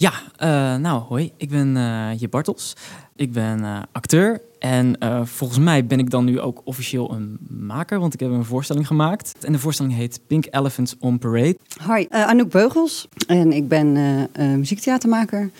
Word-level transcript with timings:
Ja, 0.00 0.12
uh, 0.42 0.80
nou 0.80 1.02
hoi, 1.02 1.32
ik 1.36 1.48
ben 1.48 1.76
uh, 1.76 2.10
Jip 2.18 2.30
Bartels. 2.30 2.72
Ik 3.16 3.32
ben 3.32 3.58
uh, 3.60 3.82
acteur 3.92 4.40
en 4.58 4.96
volgens 5.24 5.58
mij 5.58 5.86
ben 5.86 5.98
ik 5.98 6.10
dan 6.10 6.24
nu 6.24 6.40
ook 6.40 6.60
officieel 6.64 7.12
een 7.12 7.38
maker, 7.48 7.98
want 8.00 8.14
ik 8.14 8.20
heb 8.20 8.30
een 8.30 8.44
voorstelling 8.44 8.86
gemaakt. 8.86 9.34
En 9.44 9.52
de 9.52 9.58
voorstelling 9.58 9.94
heet 9.94 10.20
Pink 10.26 10.46
Elephants 10.50 10.94
on 10.98 11.18
Parade. 11.18 11.56
Hoi, 11.82 12.06
Anouk 12.10 12.50
Beugels 12.50 13.08
en 13.26 13.52
ik 13.52 13.68
ben 13.68 13.92
muziektheatermaker 14.36 15.50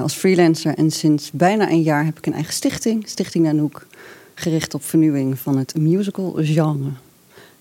als 0.00 0.14
freelancer. 0.14 0.74
En 0.74 0.90
sinds 0.90 1.30
bijna 1.30 1.70
een 1.70 1.82
jaar 1.82 2.04
heb 2.04 2.18
ik 2.18 2.26
een 2.26 2.34
eigen 2.34 2.52
stichting, 2.52 3.08
Stichting 3.08 3.48
Anouk, 3.48 3.86
gericht 4.34 4.74
op 4.74 4.84
vernieuwing 4.84 5.38
van 5.38 5.58
het 5.58 5.78
musical 5.78 6.32
genre. 6.36 6.90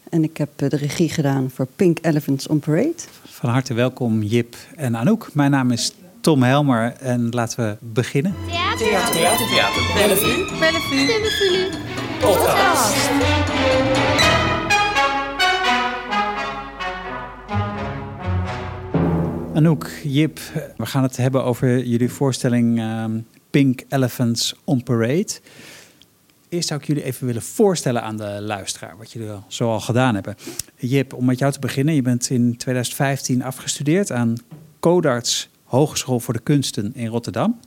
En 0.10 0.24
ik 0.24 0.38
heb 0.38 0.50
de 0.56 0.68
regie 0.68 1.10
gedaan 1.10 1.50
voor 1.50 1.68
Pink 1.76 1.98
Elephants 2.02 2.48
on 2.48 2.60
Parade. 2.60 2.96
Van 3.26 3.50
harte 3.50 3.74
welkom 3.74 4.24
Jip 4.24 4.56
en 4.76 4.96
Anouk. 4.96 5.30
Mijn 5.34 5.52
naam 5.52 5.72
is 5.72 5.94
Tom 6.22 6.44
Helmer 6.44 6.94
en 7.00 7.30
laten 7.30 7.66
we 7.66 7.78
beginnen. 7.80 8.36
Theater, 8.48 8.78
theater, 8.78 9.16
theater, 9.16 9.48
theater. 9.48 9.94
Bellevue. 9.94 10.60
Bellevue. 10.60 11.06
Bellevue. 11.06 11.70
Podcast. 12.20 13.10
Anouk, 19.54 19.92
Jip, 20.04 20.40
we 20.78 20.86
gaan 20.86 21.04
het 21.04 21.18
hebben 21.18 21.44
over 21.44 21.86
jullie 21.86 22.12
voorstelling 22.12 22.80
um, 22.82 23.28
Pink 23.50 23.84
Elephants 23.90 24.56
on 24.64 24.84
Parade. 24.84 25.40
Eerst 26.50 26.68
zou 26.68 26.80
ik 26.80 26.88
jullie 26.88 27.04
even 27.04 27.26
willen 27.26 27.42
voorstellen 27.42 28.04
aan 28.04 28.18
de 28.18 28.38
luisteraar, 28.42 28.98
wat 28.98 29.12
jullie 29.12 29.30
zo 29.48 29.70
al 29.72 29.80
gedaan 29.80 30.14
hebben. 30.14 30.36
Jip, 30.76 31.14
om 31.14 31.26
met 31.26 31.40
jou 31.40 31.52
te 31.52 31.60
beginnen. 31.60 31.96
Je 31.96 32.02
bent 32.02 32.30
in 32.30 32.58
2015 32.58 33.44
afgestudeerd 33.44 34.12
aan 34.12 34.36
Codarts 34.80 35.50
Hogeschool 35.64 36.20
voor 36.20 36.34
de 36.34 36.40
Kunsten 36.40 36.92
in 36.96 37.08
Rotterdam. 37.08 37.60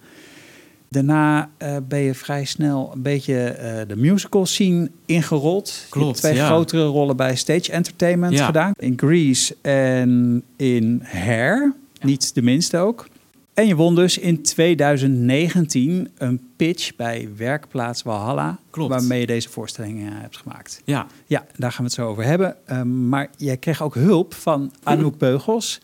Daarna 0.88 1.50
uh, 1.58 1.76
ben 1.88 1.98
je 1.98 2.14
vrij 2.14 2.44
snel 2.44 2.90
een 2.94 3.02
beetje 3.02 3.56
uh, 3.58 3.88
de 3.88 3.96
musical 3.96 4.46
scene 4.46 4.90
ingerold. 5.06 5.86
Klopt, 5.88 6.16
twee 6.16 6.34
ja. 6.34 6.46
grotere 6.46 6.84
rollen 6.84 7.16
bij 7.16 7.36
Stage 7.36 7.72
Entertainment 7.72 8.32
Ja. 8.32 8.46
gedaan. 8.46 8.72
In 8.76 8.92
Grease 8.96 9.56
en 9.60 10.42
in 10.56 11.00
Hair. 11.04 11.74
Niet 12.00 12.34
de 12.34 12.42
minste 12.42 12.78
ook. 12.78 13.08
En 13.54 13.66
je 13.66 13.76
won 13.76 13.94
dus 13.94 14.18
in 14.18 14.42
2019 14.42 16.08
een 16.18 16.40
pitch 16.56 16.96
bij 16.96 17.28
Werkplaats 17.36 18.02
Walhalla. 18.02 18.58
Klopt. 18.70 18.90
Waarmee 18.90 19.20
je 19.20 19.26
deze 19.26 19.48
voorstelling 19.48 20.00
eh, 20.00 20.06
hebt 20.10 20.36
gemaakt. 20.36 20.82
Ja, 20.84 21.06
Ja, 21.26 21.46
daar 21.56 21.70
gaan 21.70 21.78
we 21.78 21.84
het 21.84 21.92
zo 21.92 22.08
over 22.08 22.24
hebben. 22.24 22.56
Ehm, 22.66 23.08
maar 23.08 23.30
jij 23.36 23.56
kreeg 23.56 23.82
ook 23.82 23.94
hulp 23.94 24.34
van 24.34 24.72
Anouk 24.82 25.18
Beugels. 25.18 25.80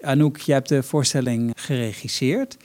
Anouk, 0.00 0.38
jij 0.38 0.54
hebt 0.54 0.68
de 0.68 0.82
voorstelling 0.82 1.52
geregisseerd. 1.56 2.56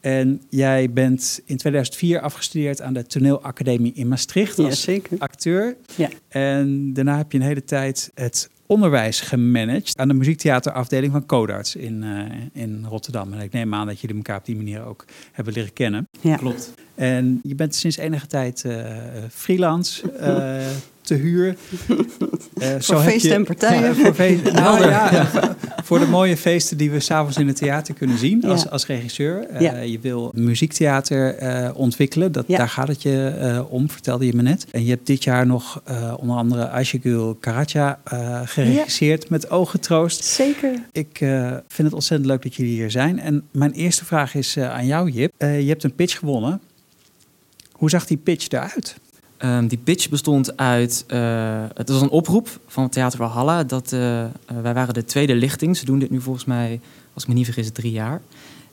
En 0.00 0.42
jij 0.48 0.90
bent 0.90 1.40
in 1.44 1.56
2004 1.56 2.20
afgestudeerd 2.20 2.82
aan 2.82 2.92
de 2.92 3.06
Toneelacademie 3.06 3.92
in 3.92 4.08
Maastricht 4.08 4.58
als 4.58 4.88
acteur. 5.18 5.76
Ja. 5.96 6.08
En 6.28 6.92
daarna 6.92 7.16
heb 7.16 7.32
je 7.32 7.38
een 7.38 7.44
hele 7.44 7.64
tijd 7.64 8.10
het 8.14 8.50
onderwijs 8.68 9.20
gemanaged 9.20 9.98
aan 9.98 10.08
de 10.08 10.14
muziektheaterafdeling 10.14 11.12
van 11.12 11.26
Codarts 11.26 11.76
in, 11.76 12.02
eh, 12.02 12.62
in 12.62 12.84
Rotterdam. 12.88 13.32
En 13.32 13.40
ik 13.40 13.52
neem 13.52 13.74
aan 13.74 13.86
dat 13.86 14.00
jullie 14.00 14.16
elkaar 14.16 14.38
op 14.38 14.44
die 14.44 14.56
manier 14.56 14.84
ook 14.84 15.04
hebben 15.32 15.54
leren 15.54 15.72
kennen. 15.72 16.08
Ja. 16.20 16.36
klopt. 16.36 16.72
En 16.94 17.40
je 17.42 17.54
bent 17.54 17.74
sinds 17.74 17.96
enige 17.96 18.26
tijd 18.26 18.64
eh, 18.64 18.86
freelance 19.30 20.10
eh, 20.12 20.66
te 21.08 21.14
huur. 21.14 21.56
Eh, 22.58 22.80
zo 22.80 22.94
heb 23.00 23.10
feesten 23.10 23.28
je- 23.30 23.34
en 23.36 23.44
partijen. 23.44 23.96
Voor, 23.96 24.14
feest- 24.14 24.52
nou, 24.52 24.88
ja, 24.88 25.26
voor- 25.26 25.54
voor 25.84 25.98
de 25.98 26.06
mooie 26.06 26.36
feesten 26.36 26.76
die 26.76 26.90
we 26.90 27.00
s'avonds 27.00 27.36
in 27.36 27.46
het 27.46 27.56
theater 27.56 27.94
kunnen 27.94 28.18
zien 28.18 28.44
als, 28.44 28.62
Ja. 28.62 28.68
als 28.68 28.86
regisseur. 28.86 29.62
Ja. 29.62 29.76
Je 29.80 29.98
wil 30.00 30.30
muziektheater 30.34 31.34
eh, 31.34 31.70
ontwikkelen. 31.74 32.32
Dat. 32.32 32.44
Daar 32.48 32.68
gaat 32.68 32.88
het 32.88 33.02
je 33.02 33.64
om, 33.68 33.90
vertelde 33.90 34.26
je 34.26 34.34
me 34.34 34.42
net. 34.42 34.66
En 34.70 34.84
je 34.84 34.90
hebt 34.90 35.06
dit 35.06 35.24
jaar 35.24 35.46
nog 35.46 35.82
onder 36.20 36.36
andere 36.36 36.68
Aishagul 36.68 37.34
Karacha 37.34 38.00
geregisseerd 38.44 39.28
met 39.30 39.50
ooggetroost. 39.50 40.24
Zeker. 40.24 40.70
Ik 40.92 41.16
vind 41.68 41.88
het 41.88 41.92
ontzettend 41.92 42.30
leuk 42.30 42.42
dat 42.42 42.54
jullie 42.54 42.72
hier 42.74 42.90
zijn. 42.90 43.18
En 43.20 43.42
mijn 43.52 43.72
eerste 43.72 44.04
vraag 44.04 44.34
is 44.34 44.58
aan 44.58 44.86
jou, 44.86 45.10
Jip. 45.10 45.32
Je 45.38 45.46
hebt 45.68 45.84
een 45.84 45.94
pitch 45.94 46.18
gewonnen. 46.18 46.60
Hoe 47.72 47.90
zag 47.90 48.06
die 48.06 48.16
pitch 48.16 48.48
eruit? 48.48 48.96
Ehm, 49.38 49.66
die 49.66 49.78
pitch 49.78 50.08
bestond 50.08 50.56
uit. 50.56 51.04
eh, 51.06 51.64
het 51.74 51.88
was 51.88 52.00
een 52.00 52.10
oproep 52.10 52.60
van 52.66 52.82
het 52.82 52.92
Theater 52.92 53.18
Valhalla. 53.18 53.64
Dat, 53.64 53.92
eh, 53.92 54.24
eh, 54.24 54.30
wij 54.62 54.74
waren 54.74 54.94
de 54.94 55.04
tweede 55.04 55.34
lichting. 55.34 55.76
Ze 55.76 55.84
doen 55.84 55.98
dit 55.98 56.10
nu 56.10 56.20
volgens 56.20 56.44
mij, 56.44 56.80
als 57.14 57.22
ik 57.22 57.28
me 57.28 57.34
niet 57.34 57.44
vergis, 57.44 57.70
drie 57.70 57.92
jaar. 57.92 58.20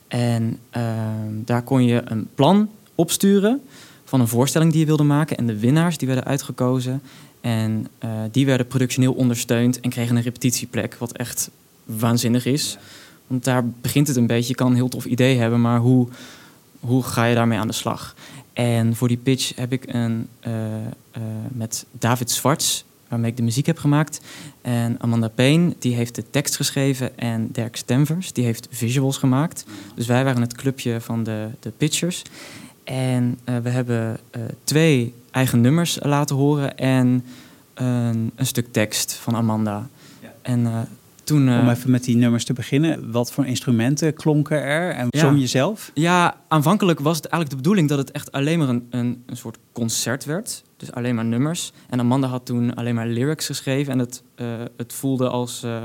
En 0.08 0.58
ehm, 0.70 1.32
daar 1.44 1.62
kon 1.62 1.84
je 1.84 2.02
een 2.04 2.28
plan 2.34 2.68
opsturen 2.94 3.60
van 4.04 4.20
een 4.20 4.28
voorstelling 4.28 4.70
die 4.70 4.80
je 4.80 4.86
wilde 4.86 5.02
maken. 5.02 5.36
En 5.36 5.46
de 5.46 5.58
winnaars 5.58 5.98
die 5.98 6.06
werden 6.08 6.24
uitgekozen. 6.24 7.02
En 7.40 7.86
die 8.30 8.46
werden 8.46 8.66
productioneel 8.66 9.12
ondersteund 9.12 9.80
en 9.80 9.90
kregen 9.90 10.16
een 10.16 10.22
repetitieplek. 10.22 10.96
Wat 10.98 11.12
echt 11.12 11.50
waanzinnig 11.84 12.46
is. 12.46 12.78
Want 13.26 13.44
daar 13.44 13.66
begint 13.80 14.08
het 14.08 14.16
een 14.16 14.26
beetje. 14.26 14.48
Je 14.48 14.54
kan 14.54 14.66
een 14.66 14.74
heel 14.74 14.88
tof 14.88 15.04
idee 15.04 15.38
hebben, 15.38 15.60
maar 15.60 15.78
hoe, 15.78 16.08
hoe 16.80 17.02
ga 17.02 17.24
je 17.24 17.34
daarmee 17.34 17.58
aan 17.58 17.66
de 17.66 17.72
slag? 17.72 18.14
En 18.56 18.96
voor 18.96 19.08
die 19.08 19.16
pitch 19.16 19.56
heb 19.56 19.72
ik 19.72 19.84
een 19.86 20.28
eh, 20.40 20.76
eh, 20.76 21.22
met 21.48 21.86
David 21.90 22.30
Zwarts, 22.30 22.84
waarmee 23.08 23.30
ik 23.30 23.36
de 23.36 23.42
muziek 23.42 23.66
heb 23.66 23.78
gemaakt. 23.78 24.20
En 24.62 25.00
Amanda 25.00 25.28
Payne, 25.28 25.74
die 25.78 25.94
heeft 25.94 26.14
de 26.14 26.30
tekst 26.30 26.56
geschreven. 26.56 27.18
En 27.18 27.48
Dirk 27.52 27.76
Stemvers, 27.76 28.32
die 28.32 28.44
heeft 28.44 28.68
visuals 28.70 29.16
gemaakt. 29.16 29.64
Dus 29.94 30.06
wij 30.06 30.24
waren 30.24 30.40
het 30.40 30.54
clubje 30.54 31.00
van 31.00 31.24
de, 31.24 31.48
de 31.60 31.70
pitchers. 31.70 32.22
En 32.84 33.38
eh, 33.44 33.56
we 33.58 33.68
hebben 33.68 34.18
twee 34.64 35.14
eigen 35.30 35.60
nummers 35.60 35.98
laten 36.00 36.36
horen 36.36 36.78
en 36.78 37.24
een, 37.74 38.32
een 38.34 38.46
stuk 38.46 38.72
tekst 38.72 39.12
van 39.12 39.36
Amanda. 39.36 39.88
Ja. 40.20 40.34
En 40.42 40.88
toen... 41.26 41.48
eh, 41.48 41.58
Om 41.58 41.68
even 41.68 41.90
met 41.90 42.04
die 42.04 42.16
nummers 42.16 42.44
te 42.44 42.52
beginnen. 42.52 43.10
Wat 43.12 43.32
voor 43.32 43.46
instrumenten 43.46 44.14
klonken 44.14 44.62
er? 44.62 44.90
En 44.90 45.06
Ja. 45.10 45.20
zong 45.20 45.40
je 45.40 45.46
zelf? 45.46 45.90
Ja, 45.94 46.36
aanvankelijk 46.48 47.00
was 47.00 47.16
het 47.16 47.26
eigenlijk 47.26 47.50
de 47.50 47.56
bedoeling 47.62 47.88
dat 47.88 47.98
het 47.98 48.10
echt 48.10 48.32
alleen 48.32 48.58
maar 48.58 48.68
een, 48.68 48.86
een, 48.90 49.22
een 49.26 49.36
soort 49.36 49.58
concert 49.72 50.24
werd. 50.24 50.62
Dus 50.76 50.92
alleen 50.92 51.14
maar 51.14 51.24
nummers. 51.24 51.72
En 51.88 52.00
Amanda 52.00 52.26
had 52.28 52.46
toen 52.46 52.74
alleen 52.74 52.94
maar 52.94 53.06
lyrics 53.06 53.46
geschreven. 53.46 53.92
En 53.92 53.98
het, 53.98 54.22
eh, 54.34 54.46
het 54.76 54.92
voelde 54.92 55.28
als. 55.28 55.62
eh, 55.62 55.84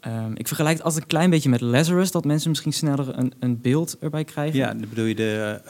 ehm, 0.00 0.32
ik 0.34 0.46
vergelijk 0.46 0.76
het 0.76 0.84
altijd 0.84 1.02
een 1.02 1.08
klein 1.08 1.30
beetje 1.30 1.48
met 1.48 1.60
Lazarus. 1.60 2.10
Dat 2.10 2.24
mensen 2.24 2.48
misschien 2.50 2.72
sneller 2.72 3.18
een, 3.18 3.32
een 3.40 3.60
beeld 3.60 3.96
erbij 4.00 4.24
krijgen. 4.24 4.58
Ja, 4.58 4.66
dan 4.68 4.86
bedoel 4.88 5.04
je 5.04 5.14
de... 5.14 5.60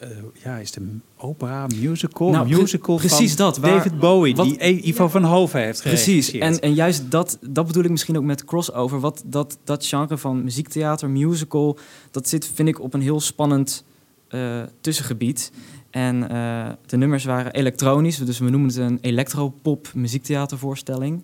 eh, 0.00 0.08
ja, 0.44 0.56
is 0.56 0.70
de 0.70 0.96
opera, 1.16 1.66
musical? 1.66 2.30
Nou, 2.30 2.48
pre- 2.48 2.56
musical 2.60 2.96
precies 2.96 3.34
van 3.34 3.44
dat, 3.46 3.58
waar- 3.58 3.70
David 3.70 3.98
Bowie, 3.98 4.34
wat- 4.36 4.46
die 4.46 4.64
E- 4.64 4.80
Ivo 4.88 5.08
van 5.08 5.24
Hoven 5.24 5.60
heeft 5.60 5.82
Precies. 5.82 6.30
En, 6.32 6.60
en 6.60 6.74
juist 6.74 7.10
dat, 7.10 7.38
dat 7.40 7.66
bedoel 7.66 7.84
ik 7.84 7.90
misschien 7.90 8.16
ook 8.16 8.22
met 8.24 8.44
crossover. 8.44 9.00
Wat, 9.00 9.22
dat, 9.26 9.58
dat 9.64 9.86
genre 9.86 10.18
van 10.18 10.44
muziektheater, 10.44 11.10
musical, 11.10 11.78
dat 12.10 12.28
zit, 12.28 12.50
vind 12.54 12.68
ik, 12.68 12.80
op 12.80 12.94
een 12.94 13.00
heel 13.02 13.20
spannend 13.20 13.84
eh, 14.28 14.62
tussengebied. 14.80 15.52
En 15.90 16.30
eh, 16.30 16.68
de 16.86 16.96
nummers 16.96 17.24
waren 17.24 17.52
elektronisch, 17.52 18.16
dus 18.18 18.38
we 18.38 18.50
noemen 18.50 18.68
het 18.68 18.76
een 18.78 18.98
electropop 19.00 19.90
muziektheatervoorstelling. 19.94 21.22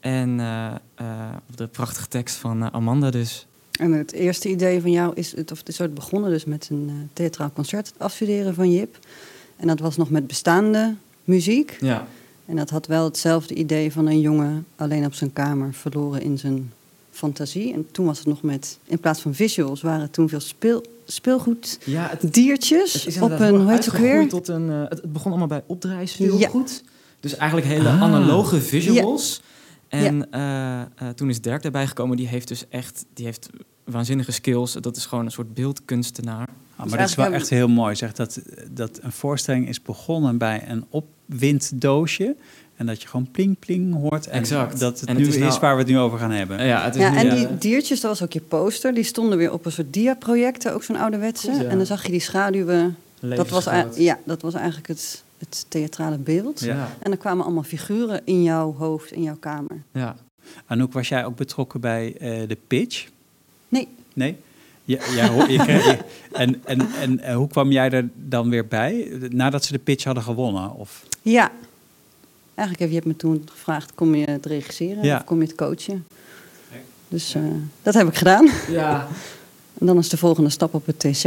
En 0.00 0.40
eh, 0.40 0.66
eh, 0.94 1.06
de 1.54 1.66
prachtige 1.66 2.08
tekst 2.08 2.36
van 2.36 2.72
Amanda 2.72 3.10
dus. 3.10 3.46
En 3.80 3.92
het 3.92 4.12
eerste 4.12 4.48
idee 4.48 4.80
van 4.80 4.90
jou 4.90 5.12
is, 5.14 5.36
het, 5.36 5.52
of 5.52 5.58
het 5.58 5.68
is 5.68 5.80
ooit 5.80 5.94
begonnen 5.94 6.30
dus 6.30 6.44
met 6.44 6.68
een 6.70 6.86
eh, 6.88 6.94
theatraal 7.12 7.50
concert, 7.52 7.86
het 7.86 7.98
afstuderen 7.98 8.54
van 8.54 8.72
Jip. 8.72 8.98
En 9.56 9.66
dat 9.66 9.78
was 9.78 9.96
nog 9.96 10.10
met 10.10 10.26
bestaande 10.26 10.94
muziek. 11.24 11.76
Ja. 11.80 12.06
En 12.46 12.56
dat 12.56 12.70
had 12.70 12.86
wel 12.86 13.04
hetzelfde 13.04 13.54
idee 13.54 13.92
van 13.92 14.06
een 14.06 14.20
jongen 14.20 14.66
alleen 14.76 15.04
op 15.04 15.14
zijn 15.14 15.32
kamer, 15.32 15.74
verloren 15.74 16.22
in 16.22 16.38
zijn 16.38 16.72
fantasie. 17.10 17.72
En 17.72 17.86
toen 17.92 18.06
was 18.06 18.18
het 18.18 18.26
nog 18.26 18.42
met, 18.42 18.78
in 18.84 18.98
plaats 18.98 19.20
van 19.20 19.34
visuals, 19.34 19.80
waren 19.80 20.00
het 20.00 20.12
toen 20.12 20.28
veel 20.28 20.40
speel, 20.40 20.84
speelgoed 21.04 21.78
Ja, 21.84 22.08
het, 22.10 22.34
diertjes 22.34 22.92
het 22.92 23.06
is 23.06 23.20
op 23.20 23.30
een, 23.30 23.42
heel 23.42 23.56
hoe 23.58 23.70
heet 23.70 23.84
het 23.84 23.94
ook 23.94 24.00
weer? 24.00 24.28
tot 24.28 24.48
een... 24.48 24.70
eh, 24.70 24.80
het, 24.80 25.00
het 25.02 25.12
begon 25.12 25.30
allemaal 25.30 25.48
bij 25.48 25.62
opdraaispeelgoed. 25.66 26.82
Dus 27.20 27.36
eigenlijk 27.36 27.70
hele 27.70 27.88
analoge 27.88 28.60
visuals. 28.60 29.42
En 29.88 30.32
eh, 30.32 30.80
eh, 30.80 30.86
toen 31.14 31.28
is 31.28 31.40
Dirk 31.40 31.64
erbij 31.64 31.86
gekomen. 31.86 32.16
Die 32.16 32.28
heeft 32.28 32.48
dus 32.48 32.64
echt... 32.68 33.04
Die 33.14 33.24
heeft 33.24 33.48
waanzinnige 33.84 34.32
skills. 34.32 34.72
Dat 34.72 34.96
is 34.96 35.06
gewoon 35.06 35.24
een 35.24 35.30
soort 35.30 35.54
beeldkunstenaar. 35.54 36.48
Ah, 36.76 36.82
Dus 36.82 36.90
maar 36.90 36.98
dat 37.00 37.08
is 37.08 37.14
wel 37.14 37.32
echt 37.32 37.48
heel 37.50 37.68
mooi. 37.68 37.94
Zeg, 37.94 38.12
dat, 38.12 38.40
dat 38.70 38.98
een 39.02 39.12
voorstelling 39.12 39.68
is 39.68 39.82
begonnen 39.82 40.38
bij 40.38 40.64
een 40.68 40.84
opwinddoosje. 40.90 42.36
En 42.76 42.86
dat 42.86 43.02
je 43.02 43.08
gewoon 43.08 43.28
pling 43.30 43.58
pling 43.58 43.94
hoort. 43.94 44.26
En 44.26 44.38
Exact. 44.38 44.78
dat 44.80 45.00
het 45.00 45.08
En 45.08 45.16
nu 45.16 45.20
het 45.24 45.30
is, 45.34 45.40
is 45.40 45.48
nou- 45.48 45.60
waar 45.60 45.74
we 45.74 45.80
het 45.82 45.90
nu 45.90 45.98
over 45.98 46.18
gaan 46.18 46.30
hebben. 46.30 46.64
Ja, 46.64 46.84
het 46.84 46.94
is 46.94 47.00
Ja, 47.00 47.10
nu, 47.10 47.16
en 47.18 47.36
die 47.36 47.58
diertjes, 47.58 48.00
dat 48.00 48.10
was 48.10 48.22
ook 48.22 48.32
je 48.32 48.40
poster. 48.40 48.94
Die 48.94 49.04
stonden 49.04 49.38
weer 49.38 49.52
op 49.52 49.66
een 49.66 49.72
soort 49.72 49.92
dia-projecten, 49.92 50.74
ook 50.74 50.82
zo'n 50.82 50.96
ouderwetse. 50.96 51.50
Ja. 51.52 51.62
En 51.64 51.76
dan 51.76 51.86
zag 51.86 52.02
je 52.04 52.10
die 52.10 52.20
schaduwen. 52.20 52.96
Dat 53.20 53.48
was, 53.48 53.68
ja, 53.94 54.18
dat 54.24 54.42
was 54.42 54.54
eigenlijk 54.54 54.88
het, 54.88 55.22
het 55.38 55.64
theatrale 55.68 56.18
beeld. 56.18 56.66
En 56.98 57.10
er 57.10 57.16
kwamen 57.16 57.44
allemaal 57.44 57.62
figuren 57.62 58.20
in 58.24 58.42
jouw 58.42 58.74
hoofd, 58.74 59.12
in 59.12 59.22
jouw 59.22 59.36
kamer. 59.40 59.82
ja. 59.92 60.16
Anouk, 60.66 60.92
was 60.92 61.08
jij 61.08 61.24
ook 61.24 61.36
betrokken 61.36 61.80
bij 61.80 62.16
eh, 62.18 62.48
de 62.48 62.56
pitch? 62.66 63.08
Nee. 63.70 63.88
Nee? 64.12 64.36
Ja, 64.84 64.98
ja, 65.14 65.46
je 65.48 65.58
kreeg, 65.58 65.96
en, 66.32 66.60
en, 66.64 66.80
en, 67.00 67.20
en 67.20 67.34
hoe 67.34 67.48
kwam 67.48 67.70
jij 67.72 67.90
er 67.90 68.08
dan 68.14 68.50
weer 68.50 68.66
bij? 68.66 69.08
Nadat 69.30 69.64
ze 69.64 69.72
de 69.72 69.78
pitch 69.78 70.04
hadden 70.04 70.22
gewonnen? 70.22 70.74
Of? 70.74 71.04
Ja. 71.22 71.50
Eigenlijk 72.54 72.78
heb 72.78 72.88
je 72.88 72.94
hebt 72.94 73.06
me 73.06 73.16
toen 73.16 73.48
gevraagd, 73.52 73.94
kom 73.94 74.14
je 74.14 74.30
het 74.30 74.46
regisseren 74.46 75.04
Ja. 75.04 75.16
of 75.16 75.24
kom 75.24 75.40
je 75.40 75.46
het 75.46 75.54
coachen? 75.56 76.06
Dus 77.08 77.34
eh, 77.34 77.42
dat 77.82 77.94
heb 77.94 78.08
ik 78.08 78.14
gedaan. 78.16 78.48
Ja. 78.68 79.08
En 79.80 79.86
dan 79.86 79.98
is 79.98 80.08
de 80.08 80.16
volgende 80.16 80.50
stap 80.50 80.74
op 80.74 80.86
het 80.86 80.98
TC. 80.98 81.24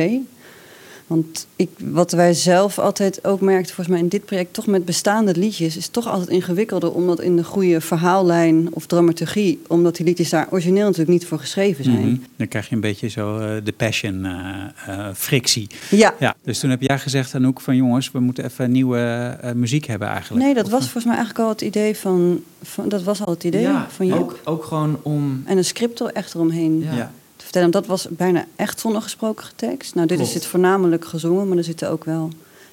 Want 1.07 1.47
ik, 1.55 1.69
wat 1.77 2.11
wij 2.11 2.33
zelf 2.33 2.79
altijd 2.79 3.25
ook 3.25 3.41
merkten, 3.41 3.75
volgens 3.75 3.87
mij 3.95 3.99
in 3.99 4.07
dit 4.07 4.25
project, 4.25 4.53
toch 4.53 4.67
met 4.67 4.85
bestaande 4.85 5.35
liedjes, 5.35 5.77
is 5.77 5.87
toch 5.87 6.07
altijd 6.07 6.29
ingewikkelder 6.29 6.91
om 6.91 7.07
dat 7.07 7.21
in 7.21 7.35
de 7.35 7.43
goede 7.43 7.81
verhaallijn 7.81 8.67
of 8.71 8.85
dramaturgie, 8.85 9.61
omdat 9.67 9.95
die 9.95 10.05
liedjes 10.05 10.29
daar 10.29 10.47
origineel 10.49 10.83
natuurlijk 10.83 11.09
niet 11.09 11.25
voor 11.25 11.39
geschreven 11.39 11.83
zijn. 11.83 12.07
Mhm. 12.07 12.15
Dan 12.35 12.47
krijg 12.47 12.69
je 12.69 12.75
een 12.75 12.81
beetje 12.81 13.07
zo 13.07 13.37
eh, 13.37 13.55
de 13.63 13.71
passion 13.71 14.25
eh, 14.25 14.53
eh, 14.87 15.13
frictie. 15.15 15.67
Ja. 15.89 16.13
Ja, 16.19 16.35
dus 16.43 16.59
toen 16.59 16.69
heb 16.69 16.81
jij 16.81 16.99
gezegd 16.99 17.35
Anouk 17.35 17.61
van 17.61 17.75
jongens, 17.75 18.11
we 18.11 18.19
moeten 18.19 18.45
even 18.45 18.71
nieuwe 18.71 19.37
muziek 19.55 19.85
hebben 19.85 20.07
eigenlijk. 20.07 20.45
Nee, 20.45 20.53
dat 20.53 20.65
Of- 20.65 20.71
was 20.71 20.81
volgens 20.81 21.05
mij 21.05 21.15
eigenlijk 21.15 21.45
al 21.45 21.49
het 21.51 21.61
idee 21.61 21.97
van, 21.97 22.43
van 22.61 22.89
dat 22.89 23.03
was 23.03 23.21
al 23.25 23.33
het 23.33 23.43
idee 23.43 23.61
ja, 23.61 23.87
van 23.89 24.07
Joep. 24.07 24.19
ook, 24.19 24.39
ook 24.43 24.63
gewoon 24.63 24.99
om... 25.01 25.43
En 25.45 25.57
een 25.57 25.65
script 25.65 25.99
er 25.99 26.11
echt 26.13 26.33
eromheen 26.33 26.79
Ja. 26.79 26.95
Ja. 26.95 27.11
Te 27.53 27.59
vertellen. 27.59 27.71
Dat 27.71 27.85
was 27.85 28.07
bijna 28.17 28.45
echt 28.55 28.79
zonder 28.79 29.01
gesproken 29.01 29.45
tekst. 29.55 29.95
Nou, 29.95 30.07
dit 30.07 30.19
is 30.19 30.33
het 30.33 30.45
voornamelijk 30.45 31.05
gezongen, 31.05 31.47
maar 31.47 31.57
er 31.57 31.63
zitten 31.63 31.89
ook 31.89 32.03
wel 32.03 32.29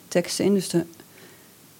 teksten 0.09 0.45
in. 0.45 0.55
Dus 0.55 0.69
de, 0.69 0.85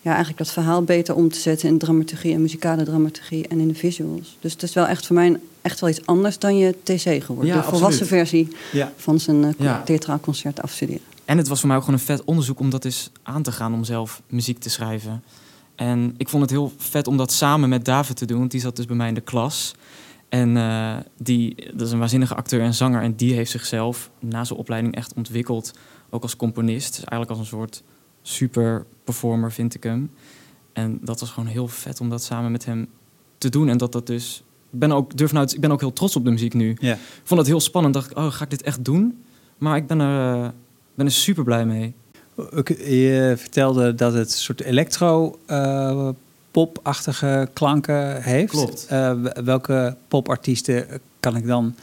ja, 0.01 0.09
eigenlijk 0.11 0.39
dat 0.39 0.51
verhaal 0.51 0.83
beter 0.83 1.15
om 1.15 1.29
te 1.29 1.39
zetten 1.39 1.69
in 1.69 1.79
dramaturgie 1.79 2.35
en 2.35 2.41
muzikale 2.43 2.83
dramaturgie 2.85 3.49
en 3.49 3.61
in 3.61 3.69
de 3.69 3.75
visuals. 3.75 4.37
Dus 4.41 4.53
het 4.53 4.63
is 4.63 4.73
wel 4.73 4.87
echt 4.87 5.07
voor 5.07 5.17
mij 5.17 5.41
echt 5.63 5.81
wel 5.81 5.91
iets 5.91 6.07
anders 6.07 6.39
dan 6.39 6.57
je 6.57 6.75
TC 6.83 7.23
geworden. 7.25 7.47
Ja, 7.55 7.57
de 7.57 7.63
volwassen 7.69 8.03
absoluut. 8.03 8.09
versie 8.09 8.49
Ja. 8.73 8.93
van 8.97 9.21
zijn 9.21 9.45
eh, 9.45 9.51
Ja. 9.59 9.83
theatraal 9.85 10.21
concert 10.21 10.63
afstuderen. 10.63 11.03
En 11.25 11.37
het 11.39 11.49
was 11.49 11.59
voor 11.59 11.69
mij 11.69 11.77
ook 11.77 11.85
gewoon 11.85 11.99
een 11.99 12.05
vet 12.07 12.25
onderzoek 12.25 12.61
om 12.61 12.71
dat 12.71 12.85
eens 12.85 13.11
aan 13.23 13.43
te 13.43 13.53
gaan 13.53 13.75
om 13.75 13.85
zelf 13.85 14.23
muziek 14.27 14.59
te 14.59 14.71
schrijven. 14.71 15.23
En 15.75 16.15
ik 16.17 16.29
vond 16.29 16.43
het 16.43 16.51
heel 16.51 16.73
vet 16.79 17.07
om 17.07 17.17
dat 17.17 17.33
samen 17.33 17.69
met 17.69 17.85
David 17.85 18.17
te 18.17 18.25
doen, 18.27 18.39
want 18.39 18.51
die 18.51 18.61
zat 18.61 18.77
dus 18.77 18.87
bij 18.87 18.97
mij 18.97 19.09
in 19.09 19.15
de 19.15 19.21
klas. 19.21 19.75
En 20.31 20.57
eh, 20.57 20.97
die, 21.17 21.55
dat 21.75 21.87
is 21.87 21.93
een 21.93 21.99
waanzinnige 21.99 22.35
acteur 22.35 22.61
en 22.61 22.75
zanger. 22.75 23.03
En 23.03 23.15
die 23.15 23.35
heeft 23.35 23.51
zichzelf 23.51 24.11
na 24.19 24.45
zijn 24.45 24.59
opleiding 24.59 24.95
echt 24.95 25.15
ontwikkeld. 25.15 25.73
Ook 26.11 26.23
als 26.23 26.37
componist. 26.37 26.89
Dus 26.89 27.05
eigenlijk 27.05 27.31
als 27.31 27.39
een 27.39 27.59
soort 27.59 27.83
super 28.23 28.87
performer 29.05 29.53
vind 29.53 29.75
ik 29.75 29.83
hem. 29.83 30.11
En 30.73 30.99
dat 31.03 31.21
was 31.21 31.31
gewoon 31.31 31.49
heel 31.49 31.69
vet 31.69 32.01
om 32.01 32.11
dat 32.11 32.23
samen 32.23 32.53
met 32.53 32.65
hem 32.65 32.89
te 33.39 33.49
doen. 33.49 33.69
En 33.69 33.77
dat 33.77 33.93
dat 33.93 34.07
dus... 34.07 34.43
Ik 34.73 34.79
ben 34.79 34.93
ook, 34.93 35.17
durf 35.17 35.33
nou, 35.33 35.49
ik 35.55 35.61
ben 35.61 35.73
ook 35.73 35.81
heel 35.81 35.93
trots 35.93 36.17
op 36.17 36.25
de 36.25 36.31
muziek 36.31 36.55
nu. 36.55 36.77
Ja. 36.81 36.93
Ik 36.93 37.21
vond 37.23 37.41
het 37.41 37.49
heel 37.49 37.61
spannend. 37.61 37.95
dacht 37.95 38.11
ik, 38.11 38.17
oh, 38.17 38.33
ga 38.33 38.45
ik 38.45 38.51
dit 38.51 38.63
echt 38.63 38.85
doen? 38.85 39.23
Maar 39.59 39.77
ik 39.77 39.87
ben 39.87 40.01
er, 40.01 40.45
eh, 40.45 40.49
ben 40.95 41.07
er 41.07 41.13
super 41.13 41.45
blij 41.45 41.67
mee. 41.67 41.95
Je 42.67 43.35
vertelde 43.37 43.95
dat 43.95 44.13
het 44.13 44.27
een 44.27 44.39
soort 44.39 44.61
electro 44.61 45.39
eh, 45.47 46.09
popachtige 46.51 47.49
klanken 47.53 48.23
heeft. 48.23 48.51
Klopt. 48.51 48.87
Eh, 48.89 49.13
welke 49.45 49.97
popartiesten 50.09 50.87
kan 51.21 51.37
ik 51.37 51.47
dan 51.47 51.75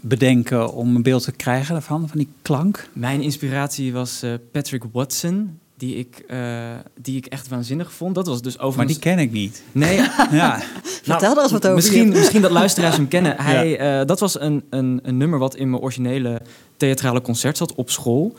bedenken 0.00 0.72
om 0.72 0.96
een 0.96 1.02
beeld 1.02 1.24
te 1.24 1.32
krijgen 1.32 1.72
daarvan, 1.72 2.08
van 2.08 2.18
die 2.18 2.28
klank? 2.42 2.88
Mijn 2.92 3.20
inspiratie 3.20 3.92
was 3.92 4.22
eh, 4.22 4.32
Patrick 4.52 4.82
Watson, 4.92 5.58
die 5.76 5.96
ik, 5.96 6.24
eh, 6.28 6.38
die 7.00 7.16
ik 7.16 7.26
echt 7.26 7.48
waanzinnig 7.48 7.92
vond. 7.92 8.14
Dat 8.14 8.26
was 8.26 8.42
dus 8.42 8.56
Maar 8.56 8.66
overigens... 8.66 8.98
die 8.98 9.02
ken 9.02 9.18
ik 9.18 9.32
niet. 9.32 9.62
Nee, 9.72 9.96
Ja, 10.30 10.62
Vertel 11.02 11.36
er 11.36 11.42
eens 11.42 11.52
wat 11.52 11.64
over, 11.64 11.74
Misschien, 11.76 12.08
misschien 12.08 12.42
dat 12.42 12.50
luisteraars 12.50 12.96
hem 12.96 13.08
kennen. 13.08 13.36
Hij, 13.42 13.78
eh, 13.78 14.06
dat 14.06 14.20
was 14.20 14.40
een, 14.40 14.62
een, 14.70 15.00
een 15.02 15.16
nummer 15.16 15.38
wat 15.38 15.56
in 15.56 15.70
mijn 15.70 15.82
originele 15.82 16.40
theatrale 16.76 17.20
concert 17.20 17.56
zat 17.56 17.74
op 17.74 17.90
school. 17.90 18.34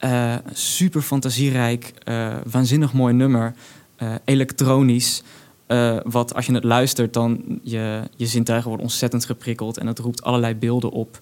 Eh, 0.00 0.34
super 0.52 1.02
fantasierijk, 1.02 1.92
eh, 2.04 2.36
waanzinnig 2.50 2.92
mooi 2.92 3.14
nummer. 3.14 3.54
Eh, 4.00 4.14
elektronisch. 4.24 5.22
eh, 5.66 5.96
wat 6.04 6.34
als 6.34 6.46
je 6.46 6.54
het 6.54 6.64
luistert, 6.64 7.12
dan 7.12 7.60
je, 7.62 8.02
je 8.16 8.26
zintuigen 8.26 8.68
worden 8.68 8.86
ontzettend 8.86 9.24
geprikkeld. 9.24 9.78
En 9.78 9.86
het 9.86 9.98
roept 9.98 10.22
allerlei 10.22 10.54
beelden 10.54 10.90
op. 10.90 11.20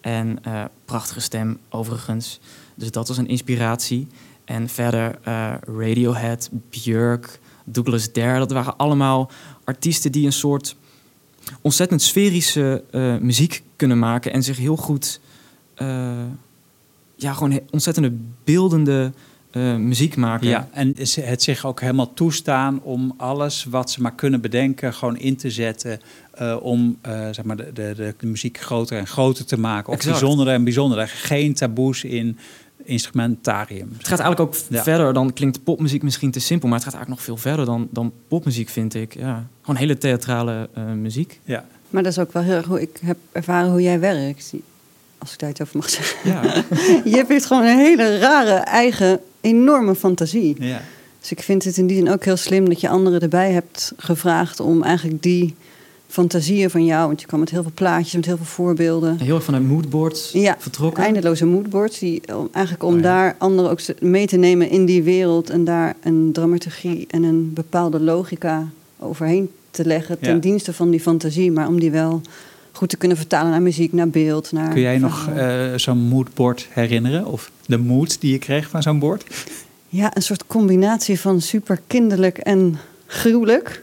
En 0.00 0.38
eh, 0.42 0.64
prachtige 0.84 1.20
stem 1.20 1.58
overigens. 1.68 2.40
Dus 2.74 2.90
dat 2.90 3.08
was 3.08 3.18
een 3.18 3.28
inspiratie. 3.28 4.06
En 4.44 4.68
verder 4.68 5.18
Radiohead, 5.76 6.50
Björk, 6.70 7.40
Douglas 7.64 8.12
Dare. 8.12 8.38
Dat 8.38 8.52
waren 8.52 8.76
allemaal 8.76 9.30
artiesten 9.64 10.12
die 10.12 10.26
een 10.26 10.32
soort 10.32 10.76
ontzettend 11.60 12.02
sferische 12.02 12.84
muziek 13.20 13.62
kunnen 13.76 13.98
maken. 13.98 14.32
En 14.32 14.42
zich 14.42 14.56
heel 14.56 14.76
goed... 14.76 15.20
ja, 17.16 17.32
gewoon 17.32 17.60
ontzettende 17.70 18.12
beeldende 18.44 19.12
eh, 19.50 19.76
muziek 19.76 20.16
maken. 20.16 20.48
ja, 20.48 20.68
en 20.72 20.94
het 21.20 21.42
zich 21.42 21.66
ook 21.66 21.80
helemaal 21.80 22.14
toestaan 22.14 22.80
om 22.82 23.14
alles 23.16 23.64
wat 23.64 23.90
ze 23.90 24.00
maar 24.00 24.14
kunnen 24.14 24.40
bedenken 24.40 24.94
gewoon 24.94 25.16
in 25.18 25.36
te 25.36 25.50
zetten 25.50 26.00
eh, 26.32 26.56
om 26.60 26.98
eh, 27.00 27.12
zeg 27.30 27.44
maar 27.44 27.56
de, 27.56 27.70
de, 27.74 27.92
de, 27.96 28.14
de 28.18 28.26
muziek 28.26 28.58
groter 28.60 28.98
en 28.98 29.06
groter 29.06 29.44
te 29.44 29.58
maken. 29.58 29.88
Of 29.88 29.94
Exact. 29.98 30.18
bijzonder 30.20 30.48
en 30.48 30.64
bijzonder. 30.64 31.08
Geen 31.08 31.54
taboes 31.54 32.04
in 32.04 32.38
instrumentarium. 32.84 33.88
Het 33.96 34.08
gaat 34.08 34.18
eigenlijk 34.18 34.40
ook 34.40 34.62
Ja. 34.68 34.82
verder 34.82 35.12
dan 35.12 35.32
klinkt 35.32 35.64
popmuziek 35.64 36.02
misschien 36.02 36.30
te 36.30 36.40
simpel, 36.40 36.68
maar 36.68 36.78
het 36.78 36.86
gaat 36.88 36.94
eigenlijk 36.96 37.26
nog 37.26 37.38
veel 37.38 37.50
verder 37.50 37.66
dan, 37.66 37.88
dan 37.90 38.12
popmuziek, 38.28 38.68
vind 38.68 38.94
ik. 38.94 39.14
Ja. 39.14 39.46
Gewoon 39.60 39.76
hele 39.80 39.98
theatrale 39.98 40.68
eh, 40.74 40.84
muziek. 40.84 41.40
Ja. 41.44 41.64
Maar 41.90 42.02
dat 42.02 42.12
is 42.12 42.18
ook 42.18 42.32
wel 42.32 42.42
heel 42.42 42.54
erg 42.56 42.66
hoe 42.66 42.80
ik 42.80 42.98
heb 43.04 43.16
ervaren 43.32 43.70
hoe 43.70 43.82
jij 43.82 44.00
werkt. 44.00 44.52
Als 45.18 45.32
ik 45.32 45.38
daar 45.38 45.50
iets 45.50 45.60
over 45.60 45.76
mag 45.76 45.90
zeggen. 45.90 46.30
Ja. 46.30 46.42
Je 47.10 47.24
hebt 47.28 47.46
gewoon 47.46 47.64
een 47.64 47.78
hele 47.78 48.18
rare, 48.18 48.52
eigen, 48.54 49.20
enorme 49.40 49.94
fantasie. 49.94 50.56
ja. 50.58 50.80
Dus 51.20 51.30
ik 51.30 51.42
vind 51.42 51.64
het 51.64 51.76
in 51.76 51.86
die 51.86 51.96
zin 51.96 52.10
ook 52.10 52.24
heel 52.24 52.36
slim 52.36 52.68
dat 52.68 52.80
je 52.80 52.88
anderen 52.88 53.20
erbij 53.20 53.52
hebt 53.52 53.92
gevraagd 53.96 54.60
om 54.60 54.82
eigenlijk 54.82 55.22
die 55.22 55.54
fantasieën 56.08 56.70
van 56.70 56.84
jou, 56.84 57.06
want 57.06 57.20
je 57.20 57.26
kwam 57.26 57.40
met 57.40 57.50
heel 57.50 57.62
veel 57.62 57.70
plaatjes, 57.74 58.12
met 58.14 58.24
heel 58.24 58.36
veel 58.36 58.44
voorbeelden. 58.46 59.18
Heel 59.18 59.34
erg 59.34 59.44
vanuit 59.44 59.68
moodboards 59.68 60.32
Ja, 60.32 60.56
vertrokken. 60.58 61.04
Eindeloze 61.04 61.46
moodboards, 61.46 61.98
die, 61.98 62.22
eigenlijk 62.52 62.84
om 62.84 62.90
Oh 62.94 62.96
ja. 63.00 63.02
daar 63.02 63.34
anderen 63.38 63.70
ook 63.70 63.80
mee 64.00 64.26
te 64.26 64.36
nemen 64.36 64.70
in 64.70 64.84
die 64.84 65.02
wereld 65.02 65.50
en 65.50 65.64
daar 65.64 65.96
een 66.02 66.30
dramaturgie 66.32 67.04
en 67.10 67.22
een 67.22 67.52
bepaalde 67.54 68.00
logica 68.00 68.68
overheen 68.98 69.50
te 69.70 69.84
leggen 69.84 70.18
ten 70.18 70.34
Ja. 70.34 70.40
dienste 70.40 70.72
van 70.72 70.90
die 70.90 71.00
fantasie, 71.00 71.52
maar 71.52 71.68
om 71.68 71.80
die 71.80 71.90
wel 71.90 72.20
goed 72.72 72.88
te 72.88 72.96
kunnen 72.96 73.16
vertalen 73.16 73.50
naar 73.50 73.62
muziek, 73.62 73.92
naar 73.92 74.08
beeld, 74.08 74.52
naar 74.52 74.72
Kun 74.72 74.80
jij 74.80 74.98
nog 74.98 75.28
eh, 75.28 75.74
zo'n 75.76 75.98
moodboard 75.98 76.66
herinneren? 76.70 77.26
Of 77.26 77.50
de 77.66 77.78
mood 77.78 78.20
die 78.20 78.32
je 78.32 78.38
kreeg 78.38 78.68
van 78.68 78.82
zo'n 78.82 78.98
bord? 78.98 79.24
Ja, 79.88 80.16
een 80.16 80.22
soort 80.22 80.46
combinatie 80.46 81.20
van 81.20 81.40
super 81.40 81.80
kinderlijk 81.86 82.38
en 82.38 82.78
gruwelijk. 83.06 83.82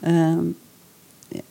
Ehm, 0.00 0.38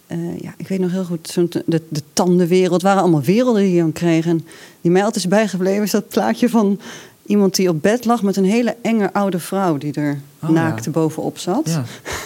eh, 0.08 0.40
ja, 0.40 0.54
ik 0.58 0.68
weet 0.68 0.80
nog 0.80 0.92
heel 0.92 1.06
goed, 1.06 1.28
zo'n 1.28 1.50
de, 1.66 1.82
de 1.90 2.02
tandenwereld 2.14 2.82
waren 2.82 3.02
allemaal 3.02 3.22
werelden 3.22 3.62
die 3.62 3.74
je 3.74 3.82
dan 3.82 3.92
kreeg. 3.92 4.26
En 4.26 4.46
die 4.82 4.92
mij 4.92 5.04
altijd 5.04 5.24
is 5.24 5.30
bijgebleven 5.30 5.84
is 5.84 5.92
dat 5.92 6.08
plaatje 6.08 6.50
van 6.50 6.80
iemand 7.26 7.56
die 7.56 7.70
op 7.70 7.82
bed 7.82 8.06
lag 8.06 8.22
met 8.22 8.38
een 8.38 8.46
hele 8.46 8.76
enge 8.82 9.14
oude 9.14 9.40
vrouw 9.40 9.78
die 9.78 9.94
er 9.94 10.20
Oh, 10.44 10.50
naakt 10.50 10.86
ja. 10.86 10.92
bovenop 10.92 11.38
zat. 11.38 11.70
Ja. 11.70 11.84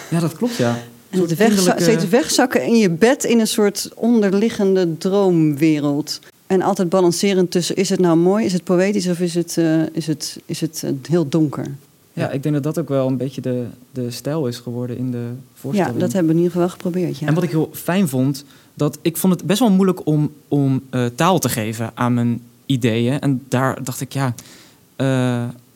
ja, 0.10 0.20
dat 0.20 0.34
klopt, 0.36 0.56
ja. 0.56 0.78
En 1.10 1.20
het 1.22 1.36
wegza- 1.36 1.76
steeds 1.80 2.08
wegzakken 2.08 2.64
in 2.66 2.76
je 2.78 2.90
bed 2.90 3.24
in 3.24 3.40
een 3.40 3.48
soort 3.48 3.90
onderliggende 3.96 4.98
droomwereld. 4.98 6.20
En 6.48 6.62
altijd 6.62 6.90
balancerend 6.90 7.52
tussen 7.52 7.76
is 7.76 7.90
het 7.90 8.00
nou 8.00 8.18
mooi, 8.18 8.46
is 8.46 8.54
het 8.54 8.64
poëtisch 8.64 9.08
of 9.08 9.20
is 9.20 9.34
het, 9.36 9.58
eh, 9.58 9.82
is 9.92 10.08
het, 10.08 10.40
is 10.46 10.62
het 10.62 10.84
eh, 10.86 10.92
heel 11.10 11.30
donker. 11.30 11.66
Ja, 12.14 12.30
ik 12.30 12.44
denk 12.44 12.56
dat 12.56 12.64
dat 12.64 12.80
ook 12.80 12.90
wel 12.90 13.08
een 13.08 13.18
beetje 13.18 13.42
de, 13.42 13.66
de 13.92 14.12
stijl 14.12 14.48
is 14.48 14.58
geworden 14.58 14.98
in 14.98 15.12
de 15.12 15.18
Ja, 15.18 15.36
voorstelling. 15.54 15.98
dat 16.00 16.14
hebben 16.14 16.32
we 16.32 16.38
in 16.38 16.44
ieder 16.44 16.52
geval 16.54 16.70
geprobeerd. 16.70 17.18
Ja. 17.20 17.28
En 17.28 17.34
wat 17.34 17.44
ik 17.44 17.50
heel 17.50 17.70
fijn 17.74 18.08
vond, 18.08 18.46
dat 18.74 18.98
ik 19.02 19.18
vond 19.18 19.34
het 19.34 19.44
best 19.46 19.60
wel 19.60 19.72
moeilijk 19.72 20.06
om, 20.06 20.32
om 20.48 20.82
eh, 20.90 21.06
taal 21.16 21.40
te 21.40 21.50
geven 21.50 21.92
aan 21.94 22.14
mijn 22.14 22.42
ideeën. 22.66 23.20
En 23.20 23.42
daar 23.48 23.84
dacht 23.84 24.02
ik, 24.02 24.14
ja, 24.14 24.34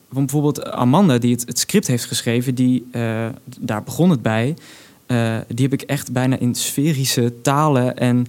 want 0.08 0.26
bijvoorbeeld 0.30 0.64
Amanda, 0.70 1.18
die 1.18 1.32
het, 1.32 1.44
het 1.46 1.58
script 1.58 1.86
heeft 1.86 2.04
geschreven, 2.04 2.54
die, 2.54 2.86
daar 3.60 3.82
begon 3.84 4.10
het 4.10 4.22
bij. 4.22 4.54
Eh, 5.06 5.36
die 5.48 5.68
heb 5.68 5.80
ik 5.80 5.82
echt 5.82 6.12
bijna 6.12 6.38
in 6.38 6.54
sferische 6.54 7.40
talen 7.42 7.96
en, 7.96 8.26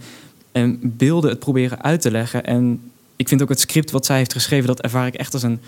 en 0.51 0.79
beelden 0.81 1.29
het 1.29 1.39
proberen 1.39 1.81
uit 1.81 2.01
te 2.01 2.11
leggen. 2.11 2.45
En 2.45 2.91
ik 3.15 3.27
vind 3.27 3.41
ook 3.41 3.49
het 3.49 3.59
script 3.59 3.91
wat 3.91 4.05
zij 4.05 4.17
heeft 4.17 4.33
geschreven, 4.33 4.67
dat 4.67 4.81
ervaar 4.81 5.07
ik 5.07 5.15
echt 5.15 5.33
als 5.33 5.43
een 5.43 5.59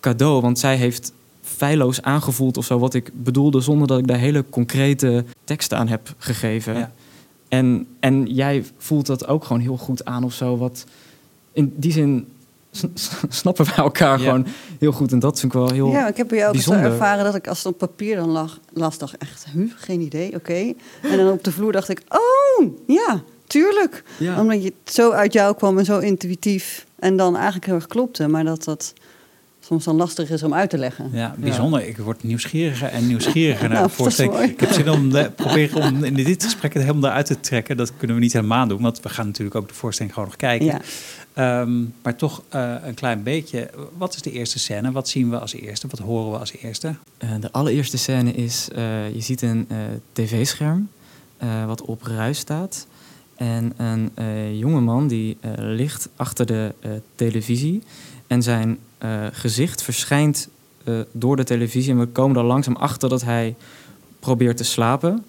cadeau. 0.00 0.40
Want 0.40 0.58
zij 0.58 0.76
heeft 0.76 1.12
feilloos 1.42 2.02
aangevoeld 2.02 2.56
of 2.56 2.64
zo 2.64 2.78
wat 2.78 2.94
ik 2.94 3.10
bedoelde, 3.14 3.60
zonder 3.60 3.86
dat 3.86 3.98
ik 3.98 4.06
daar 4.06 4.18
hele 4.18 4.44
concrete 4.50 5.24
teksten 5.44 5.78
aan 5.78 5.88
heb 5.88 6.14
gegeven. 6.18 6.74
Ja. 6.74 6.92
En, 7.48 7.86
en 8.00 8.26
jij 8.26 8.64
voelt 8.78 9.06
dat 9.06 9.26
ook 9.26 9.44
gewoon 9.44 9.62
heel 9.62 9.76
goed 9.76 10.04
aan 10.04 10.24
of 10.24 10.34
zo. 10.34 10.56
Wat 10.56 10.86
in 11.52 11.72
die 11.76 11.92
zin 11.92 12.26
snappen 13.28 13.64
wij 13.64 13.74
elkaar 13.76 14.18
Ja. 14.18 14.24
gewoon 14.24 14.46
heel 14.78 14.92
goed. 14.92 15.12
En 15.12 15.18
dat 15.18 15.40
vind 15.40 15.52
ik 15.54 15.58
wel 15.58 15.70
heel. 15.70 15.90
Ja, 15.90 16.08
ik 16.08 16.16
heb 16.16 16.28
bij 16.28 16.38
jou 16.38 16.58
ook 16.58 16.74
ervaren 16.74 17.24
dat 17.24 17.34
ik 17.34 17.48
als 17.48 17.58
het 17.58 17.66
op 17.66 17.78
papier 17.78 18.16
dan 18.16 18.28
lag, 18.28 18.58
las, 18.72 18.98
dacht 18.98 19.14
ik 19.14 19.22
echt, 19.22 19.46
huh, 19.52 19.70
geen 19.76 20.00
idee, 20.00 20.34
oké. 20.34 20.72
En 21.02 21.16
dan 21.16 21.30
op 21.30 21.44
de 21.44 21.52
vloer 21.52 21.72
dacht 21.72 21.88
ik, 21.88 22.00
oh, 22.08 22.68
ja, 22.86 23.22
tuurlijk. 23.46 24.02
Ja. 24.18 24.40
Omdat 24.40 24.62
je 24.62 24.72
het 24.84 24.94
zo 24.94 25.10
uit 25.10 25.32
jou 25.32 25.56
kwam 25.56 25.78
en 25.78 25.84
zo 25.84 25.98
intuïtief. 25.98 26.86
En 26.98 27.16
dan 27.16 27.34
eigenlijk 27.34 27.66
heel 27.66 27.74
erg 27.74 27.86
klopte. 27.86 28.28
Maar 28.28 28.44
dat 28.44 28.64
dat 28.64 28.92
soms 29.60 29.84
dan 29.84 29.96
lastig 29.96 30.30
is 30.30 30.42
om 30.42 30.54
uit 30.54 30.70
te 30.70 30.78
leggen. 30.78 31.10
Ja, 31.12 31.34
bijzonder. 31.38 31.86
Ik 31.86 31.96
word 31.98 32.22
nieuwsgieriger 32.22 32.88
en 32.88 33.06
nieuwsgieriger 33.06 33.68
naar 33.68 33.78
Nou, 33.78 33.88
de 33.88 33.94
voorstelling. 33.94 34.38
Ik 34.50 34.60
heb 34.60 34.72
zin 34.72 34.90
om 34.90 35.10
de, 35.10 35.30
proberen 35.30 35.82
om 35.82 36.04
in 36.04 36.14
dit 36.14 36.44
gesprek 36.44 36.74
het 36.74 36.82
helemaal 36.82 37.10
eruit 37.10 37.26
te 37.26 37.40
trekken. 37.40 37.76
Dat 37.76 37.92
kunnen 37.96 38.16
we 38.16 38.22
niet 38.22 38.32
helemaal 38.32 38.66
doen, 38.66 38.82
want 38.82 39.00
we 39.00 39.08
gaan 39.08 39.26
natuurlijk 39.26 39.56
ook 39.56 39.68
de 39.68 39.74
voorstelling 39.74 40.14
gewoon 40.14 40.28
nog 40.28 40.38
kijken. 40.38 40.66
Ja. 40.66 40.80
Ehm, 41.34 41.82
maar 42.02 42.16
toch 42.16 42.42
eh, 42.48 42.74
een 42.82 42.94
klein 42.94 43.22
beetje. 43.22 43.70
Wat 43.96 44.14
is 44.14 44.22
de 44.22 44.30
eerste 44.30 44.58
scène? 44.58 44.92
Wat 44.92 45.08
zien 45.08 45.30
we 45.30 45.38
als 45.38 45.54
eerste? 45.54 45.86
Wat 45.86 45.98
horen 45.98 46.30
we 46.30 46.38
als 46.38 46.52
eerste? 46.52 46.94
Eh, 47.18 47.28
de 47.40 47.52
allereerste 47.52 47.98
scène 47.98 48.32
is, 48.32 48.68
eh, 48.74 49.14
je 49.14 49.20
ziet 49.20 49.42
een 49.42 49.68
tv-scherm 50.12 50.88
wat 51.66 51.82
op 51.82 52.02
ruis 52.02 52.38
staat. 52.38 52.86
En 53.34 53.72
een 53.76 54.10
eh 54.14 54.58
jongeman 54.58 55.08
die 55.08 55.36
ligt 55.56 56.08
achter 56.16 56.46
de 56.46 56.74
televisie. 57.14 57.82
En 58.26 58.42
zijn 58.42 58.78
gezicht 59.32 59.82
verschijnt 59.82 60.48
door 61.12 61.36
de 61.36 61.44
televisie. 61.44 61.92
En 61.92 61.98
we 61.98 62.06
komen 62.06 62.36
er 62.36 62.42
langzaam 62.44 62.76
achter 62.76 63.08
dat 63.08 63.22
hij 63.22 63.56
probeert 64.20 64.56
te 64.56 64.64
slapen. 64.64 65.24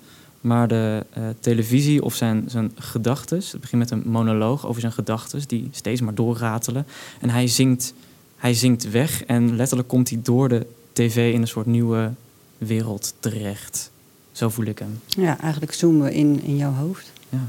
Maar 0.45 0.67
de 0.67 1.05
eh, 1.13 1.23
televisie 1.39 2.03
of 2.03 2.15
zijn, 2.15 2.43
zijn 2.47 2.71
gedachten, 2.75 3.37
het 3.37 3.59
begint 3.61 3.81
met 3.81 3.91
een 3.91 4.03
monoloog 4.05 4.65
over 4.65 4.81
zijn 4.81 4.93
gedachten, 4.93 5.41
die 5.47 5.67
steeds 5.71 6.01
maar 6.01 6.15
doorratelen. 6.15 6.85
En 7.21 7.29
hij 7.29 7.47
zingt, 7.47 7.93
hij 8.37 8.53
zingt 8.53 8.89
weg 8.89 9.23
en 9.23 9.55
letterlijk 9.55 9.87
komt 9.89 10.09
hij 10.09 10.19
door 10.23 10.49
de 10.49 10.65
tv 10.93 11.33
in 11.33 11.41
een 11.41 11.47
soort 11.47 11.65
nieuwe 11.65 12.11
wereld 12.57 13.13
terecht. 13.19 13.91
Zo 14.31 14.49
voel 14.49 14.65
ik 14.65 14.79
hem. 14.79 14.99
ja, 15.07 15.39
eigenlijk 15.39 15.73
zoomen 15.73 16.03
we 16.05 16.13
in, 16.13 16.43
in 16.43 16.55
jouw 16.57 16.73
hoofd. 16.73 17.11
Ja. 17.29 17.47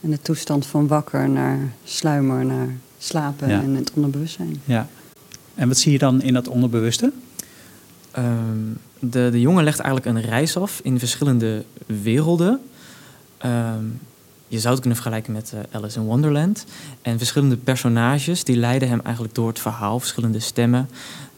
En 0.00 0.10
de 0.10 0.22
toestand 0.22 0.66
van 0.66 0.86
wakker 0.86 1.28
naar 1.28 1.72
sluimer, 1.84 2.44
naar 2.44 2.68
slapen 2.98 3.48
Ja. 3.48 3.62
en 3.62 3.74
het 3.74 3.92
onderbewustzijn. 3.92 4.60
Ja. 4.64 4.88
En 5.54 5.68
wat 5.68 5.76
zie 5.78 5.92
je 5.92 5.98
dan 5.98 6.22
in 6.22 6.34
dat 6.34 6.48
onderbewuste? 6.48 7.12
Ehm, 8.10 8.58
de, 8.98 9.28
de 9.30 9.40
jongen 9.40 9.64
legt 9.64 9.78
eigenlijk 9.78 10.16
een 10.16 10.30
reis 10.30 10.56
af 10.56 10.80
in 10.82 10.98
verschillende 10.98 11.64
werelden. 11.86 12.60
Ehm, 13.38 13.84
je 14.48 14.58
zou 14.58 14.72
het 14.72 14.80
kunnen 14.80 14.98
vergelijken 14.98 15.32
met 15.32 15.52
eh, 15.54 15.60
Alice 15.70 15.98
in 15.98 16.04
Wonderland. 16.04 16.64
En 17.02 17.18
verschillende 17.18 17.56
personages 17.56 18.44
die 18.44 18.56
leiden 18.56 18.88
hem 18.88 19.00
eigenlijk 19.04 19.34
door 19.34 19.48
het 19.48 19.58
verhaal. 19.58 19.98
Verschillende 19.98 20.40
stemmen 20.40 20.88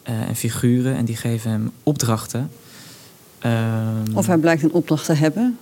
eh, 0.03 0.27
en 0.27 0.35
figuren. 0.35 0.95
En 0.95 1.05
die 1.05 1.15
geven 1.15 1.51
hem 1.51 1.71
opdrachten. 1.83 2.51
Ehm, 3.39 4.13
Of 4.13 4.27
hij 4.27 4.37
blijkt 4.37 4.63
een 4.63 4.73
opdracht 4.73 5.05
te 5.05 5.13
hebben. 5.13 5.57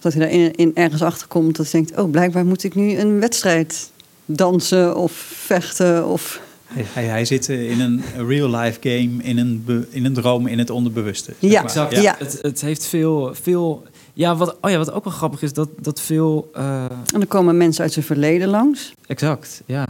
Dat 0.00 0.12
hij 0.12 0.22
daar 0.22 0.32
in, 0.32 0.54
in 0.54 0.70
ergens 0.74 1.02
achter 1.02 1.26
komt 1.26 1.56
dat 1.56 1.70
hij 1.70 1.80
denkt... 1.80 2.00
oh, 2.00 2.10
blijkbaar 2.10 2.46
moet 2.46 2.64
ik 2.64 2.74
nu 2.74 2.98
een 2.98 3.20
wedstrijd 3.20 3.90
dansen 4.24 4.96
of 4.96 5.12
vechten 5.44 6.06
of... 6.06 6.40
Hij, 6.72 7.04
hij 7.04 7.24
zit 7.24 7.48
eh, 7.48 7.70
in 7.70 7.80
een 7.80 8.02
real-life 8.26 8.78
game, 8.80 9.22
in 9.22 9.38
een, 9.38 9.62
be- 9.64 9.86
in 9.90 10.04
een 10.04 10.12
droom, 10.14 10.46
in 10.46 10.58
het 10.58 10.70
onderbewuste. 10.70 11.32
zeg 11.40 11.50
Ja, 11.50 11.56
maar. 11.60 11.64
Exact. 11.70 11.92
Ja. 11.94 12.00
Ja. 12.00 12.14
Het, 12.18 12.38
het 12.42 12.60
heeft 12.60 12.86
veel, 12.86 13.34
veel 13.34 13.82
ja, 14.14 14.36
wat, 14.36 14.56
oh 14.60 14.70
ja, 14.70 14.76
wat 14.78 14.92
ook 14.92 15.04
wel 15.04 15.12
grappig 15.12 15.42
is, 15.42 15.52
dat, 15.52 15.68
dat 15.80 16.00
veel... 16.00 16.50
eh, 16.54 16.84
En 16.84 16.90
dan 17.06 17.26
komen 17.28 17.56
mensen 17.56 17.82
uit 17.82 17.92
zijn 17.92 18.04
verleden 18.04 18.48
langs. 18.48 18.92
exact, 19.06 19.62
ja. 19.66 19.86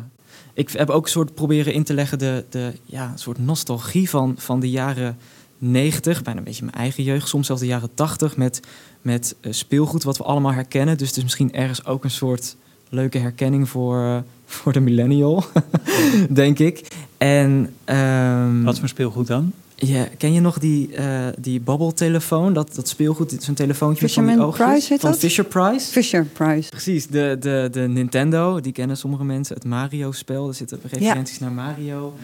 Ik 0.54 0.70
heb 0.70 0.90
ook 0.90 1.04
een 1.04 1.10
soort 1.10 1.34
proberen 1.34 1.72
in 1.72 1.84
te 1.84 1.94
leggen 1.94 2.18
de, 2.18 2.44
de 2.50 2.72
ja, 2.84 3.10
een 3.12 3.18
soort 3.18 3.38
nostalgie 3.38 4.10
van, 4.10 4.34
van 4.38 4.60
de 4.60 4.70
jaren 4.70 5.18
90, 5.58 6.22
bijna 6.22 6.38
een 6.38 6.44
beetje 6.44 6.64
mijn 6.64 6.76
eigen 6.76 7.02
jeugd, 7.04 7.28
soms 7.28 7.46
zelfs 7.46 7.60
de 7.62 7.68
jaren 7.68 7.94
80, 7.94 8.36
met, 8.36 8.60
met 9.02 9.34
eh, 9.40 9.52
speelgoed 9.52 10.02
wat 10.02 10.16
we 10.18 10.24
allemaal 10.24 10.52
herkennen. 10.52 10.98
Dus 10.98 11.08
het 11.08 11.16
is 11.16 11.22
misschien 11.22 11.52
ergens 11.54 11.84
ook 11.86 12.04
een 12.04 12.10
soort 12.10 12.56
leuke 12.88 13.18
herkenning 13.18 13.68
voor, 13.68 13.96
eh, 13.98 14.16
voor 14.46 14.72
de 14.72 14.80
millennial, 14.80 15.44
denk 16.30 16.58
ik. 16.58 16.86
En, 17.18 17.70
ehm, 17.84 18.62
Wat 18.62 18.78
voor 18.78 18.88
speelgoed 18.88 19.26
dan? 19.26 19.52
ja, 19.78 20.08
ken 20.18 20.32
je 20.32 20.40
nog 20.40 20.58
die, 20.58 20.94
eh 20.94 21.26
die 21.38 21.60
babbeltelefoon? 21.60 22.52
Dat, 22.52 22.74
dat 22.74 22.88
speelgoed, 22.88 23.36
zo'n 23.40 23.54
telefoontje 23.54 24.02
met 24.02 24.12
van 24.12 24.22
die 24.24 24.32
Fisherman 24.32 24.40
oogjes? 24.52 24.66
Price 24.66 24.88
heet 24.92 25.00
van 25.00 25.10
dat? 25.10 25.18
Fisher 25.18 25.44
Price. 25.44 25.90
Fisher 25.90 26.24
Price. 26.24 26.68
Precies, 26.70 27.06
de, 27.06 27.36
de, 27.40 27.68
de 27.72 27.80
Nintendo, 27.80 28.60
die 28.60 28.72
kennen 28.72 28.96
sommige 28.96 29.24
mensen. 29.24 29.54
Het 29.54 29.64
Mario-spel, 29.64 30.48
er 30.48 30.54
zitten 30.54 30.78
referenties 30.82 31.38
naar 31.38 31.52
Mario. 31.52 32.14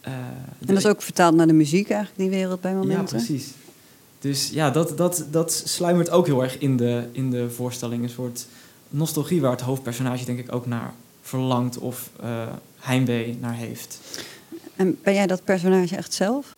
Eh, 0.00 0.12
En 0.12 0.66
dat 0.66 0.76
is 0.76 0.86
ook 0.86 1.02
vertaald 1.02 1.34
naar 1.34 1.46
de 1.46 1.52
muziek 1.52 1.90
eigenlijk, 1.90 2.20
die 2.30 2.38
wereld 2.38 2.60
bij 2.60 2.74
momenten. 2.74 3.18
Ja, 3.18 3.24
precies. 3.24 3.50
Dus 4.18 4.50
ja, 4.50 4.70
dat, 4.70 4.96
dat, 4.96 5.24
dat 5.30 5.62
sluimert 5.64 6.10
ook 6.10 6.26
heel 6.26 6.42
erg 6.42 6.58
in 6.58 6.76
de, 6.76 7.02
in 7.12 7.30
de 7.30 7.50
voorstelling. 7.50 8.02
Een 8.02 8.08
soort 8.08 8.46
nostalgie 8.92 9.40
waar 9.40 9.50
het 9.50 9.60
hoofdpersonage 9.60 10.24
denk 10.24 10.38
ik 10.38 10.54
ook 10.54 10.66
naar 10.66 10.92
verlangt 11.22 11.78
of 11.78 12.10
eh, 12.20 12.46
heimwee 12.78 13.38
naar 13.40 13.54
heeft. 13.54 14.00
En 14.76 14.98
ben 15.02 15.14
jij 15.14 15.26
dat 15.26 15.44
personage 15.44 15.96
echt 15.96 16.12
zelf? 16.12 16.54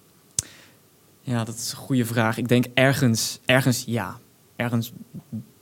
Ja, 1.20 1.44
dat 1.44 1.54
is 1.54 1.70
een 1.70 1.76
goede 1.76 2.04
vraag. 2.04 2.38
Ik 2.38 2.48
denk 2.48 2.64
ergens, 2.74 3.40
ergens 3.44 3.82
ja. 3.86 4.18
Ergens 4.56 4.92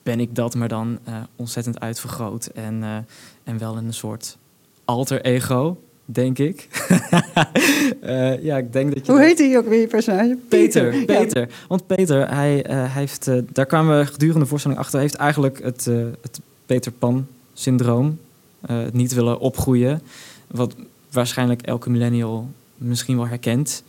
ben 0.02 0.20
ik 0.20 0.34
dat, 0.34 0.54
maar 0.54 0.68
dan 0.68 0.98
eh, 1.04 1.14
ontzettend 1.36 1.80
uitvergroot. 1.80 2.46
En, 2.46 2.82
eh, 2.82 2.96
en 3.44 3.58
wel 3.58 3.76
in 3.76 3.86
een 3.86 3.94
soort 3.94 4.36
alter 4.84 5.20
ego, 5.20 5.82
denk 6.04 6.38
ik. 6.38 6.68
Ja, 8.40 8.56
ik 8.56 8.72
denk 8.72 8.94
dat 8.94 9.06
je... 9.06 9.12
Hoe 9.12 9.20
heet 9.20 9.38
hij 9.38 9.58
ook 9.58 9.68
weer, 9.68 9.80
je 9.80 9.86
personage? 9.86 10.38
Peter. 10.48 11.04
Peter. 11.04 11.48
Want 11.68 11.86
Peter, 11.86 12.34
hij, 12.34 12.64
hij 12.68 12.88
heeft, 12.88 13.30
daar 13.54 13.66
kwamen 13.66 13.98
we 13.98 14.06
gedurende 14.06 14.40
de 14.40 14.46
voorstelling 14.46 14.80
achter, 14.80 15.00
heeft 15.00 15.14
eigenlijk 15.14 15.62
het, 15.62 15.84
het 16.20 16.40
Peter 16.66 16.92
Pan-syndroom. 16.92 18.18
eh, 18.60 18.76
het 18.78 18.92
niet 18.94 19.12
willen 19.14 19.38
opgroeien. 19.38 20.02
Wat 20.46 20.74
waarschijnlijk 21.10 21.62
elke 21.62 21.90
millennial 21.90 22.48
misschien 22.76 23.16
wel 23.16 23.26
herkent. 23.26 23.82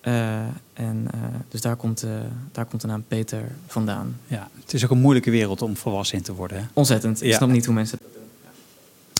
Eh, 0.00 0.40
en, 0.72 1.06
eh, 1.12 1.18
dus 1.48 1.60
daar 1.60 1.76
komt, 1.76 2.02
eh, 2.02 2.10
daar 2.52 2.64
komt 2.64 2.80
de 2.82 2.86
naam 2.88 3.04
Peter 3.08 3.52
vandaan. 3.66 4.16
Ja, 4.26 4.48
het 4.60 4.74
is 4.74 4.84
ook 4.84 4.90
een 4.90 5.00
moeilijke 5.00 5.30
wereld 5.30 5.62
om 5.62 5.76
volwassen 5.76 6.16
in 6.18 6.22
te 6.24 6.34
worden. 6.34 6.58
Hè? 6.58 6.64
Ontzettend. 6.72 7.22
Ik 7.22 7.28
Ja. 7.28 7.36
snap 7.36 7.48
niet 7.48 7.64
hoe 7.66 7.74
mensen... 7.74 7.98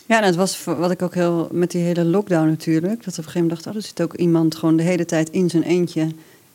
Ja, 0.07 0.19
en 0.21 0.27
het 0.27 0.37
was 0.37 0.57
voor- 0.57 0.77
wat 0.77 0.91
ik 0.91 1.03
ook 1.03 1.15
heel 1.15 1.49
met 1.53 1.71
die 1.71 1.83
hele 1.83 2.05
lockdown 2.05 2.47
natuurlijk. 2.49 3.05
Dat 3.05 3.05
we 3.05 3.11
op 3.11 3.17
een 3.17 3.25
gegeven 3.25 3.41
moment 3.41 3.51
dachten, 3.55 3.71
oh, 3.71 3.77
er 3.77 3.83
zit 3.89 4.03
ook 4.03 4.15
iemand 4.15 4.55
gewoon 4.55 4.77
de 4.77 4.83
hele 4.83 5.05
tijd 5.05 5.31
in 5.31 5.51
zijn 5.51 5.63
eentje 5.63 6.09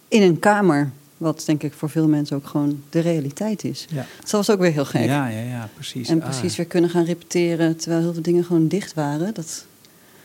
in 0.07 0.21
een 0.21 0.39
kamer. 0.39 0.91
Wat 1.17 1.43
denk 1.45 1.63
ik 1.63 1.73
voor 1.73 1.89
veel 1.89 2.07
mensen 2.07 2.35
ook 2.35 2.47
gewoon 2.47 2.81
de 2.89 2.99
realiteit 2.99 3.63
is. 3.63 3.85
Ja. 3.89 4.05
Dus 4.21 4.31
dat 4.31 4.45
was 4.45 4.49
ook 4.49 4.59
weer 4.59 4.71
heel 4.71 4.85
gek. 4.85 5.05
Ja, 5.05 5.27
ja, 5.27 5.39
ja, 5.41 5.69
precies. 5.73 6.09
En 6.09 6.21
Ah. 6.23 6.29
precies 6.29 6.55
weer 6.55 6.65
kunnen 6.65 6.89
gaan 6.89 7.03
repeteren 7.05 7.77
terwijl 7.77 8.01
heel 8.01 8.13
veel 8.13 8.21
dingen 8.21 8.43
gewoon 8.43 8.67
dicht 8.67 8.93
waren. 8.93 9.33
Dat, 9.33 9.65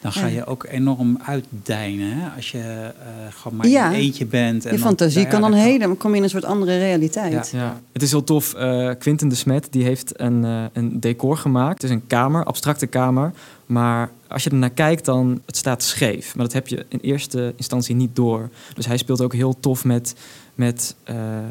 Dan 0.01 0.13
ga 0.13 0.27
Ja. 0.27 0.35
je 0.35 0.45
ook 0.45 0.67
enorm 0.71 1.19
uitdijnen. 1.25 2.17
Hè? 2.19 2.29
Als 2.37 2.51
je 2.51 2.59
eh, 2.59 3.07
gewoon 3.31 3.57
maar 3.59 3.69
Ja. 3.69 3.91
in 3.91 3.99
eentje 4.01 4.27
bent. 4.27 4.67
En 4.67 4.73
je 4.73 4.79
fantasie 4.79 5.21
ja, 5.23 5.29
kan 5.29 5.41
dan 5.41 5.53
heden, 5.53 5.89
maar 5.89 5.97
kom 5.97 6.11
je 6.11 6.17
in 6.17 6.23
een 6.23 6.29
soort 6.31 6.45
andere 6.45 6.79
realiteit. 6.79 7.51
Ja, 7.51 7.81
het 7.93 8.03
is 8.03 8.11
heel 8.11 8.25
tof. 8.25 8.55
Eh 8.55 8.91
Quinten 8.99 9.29
de 9.29 9.35
Smet 9.35 9.67
die 9.71 9.85
heeft 9.85 10.21
een, 10.21 10.45
eh, 10.45 10.65
een 10.73 11.01
decor 11.01 11.37
gemaakt. 11.37 11.83
Het 11.83 11.91
is 11.91 11.97
een 11.97 12.07
kamer, 12.07 12.45
abstracte 12.45 12.87
kamer. 12.87 13.33
Maar 13.67 14.11
als 14.29 14.45
je 14.45 14.51
er 14.51 14.57
naar 14.57 14.71
kijkt, 14.71 15.05
dan 15.05 15.41
het 15.47 15.57
staat 15.57 15.83
scheef. 15.83 16.35
Maar 16.35 16.45
dat 16.45 16.53
heb 16.55 16.69
je 16.69 16.87
in 16.89 16.99
eerste 17.03 17.53
instantie 17.57 17.95
niet 17.95 18.17
door. 18.17 18.49
Dus 18.75 18.87
hij 18.87 18.97
speelt 18.97 19.21
ook 19.23 19.33
heel 19.35 19.57
tof 19.61 19.85
met... 19.85 20.15
met 20.55 20.95
eh, 21.05 21.17
ehm, 21.17 21.47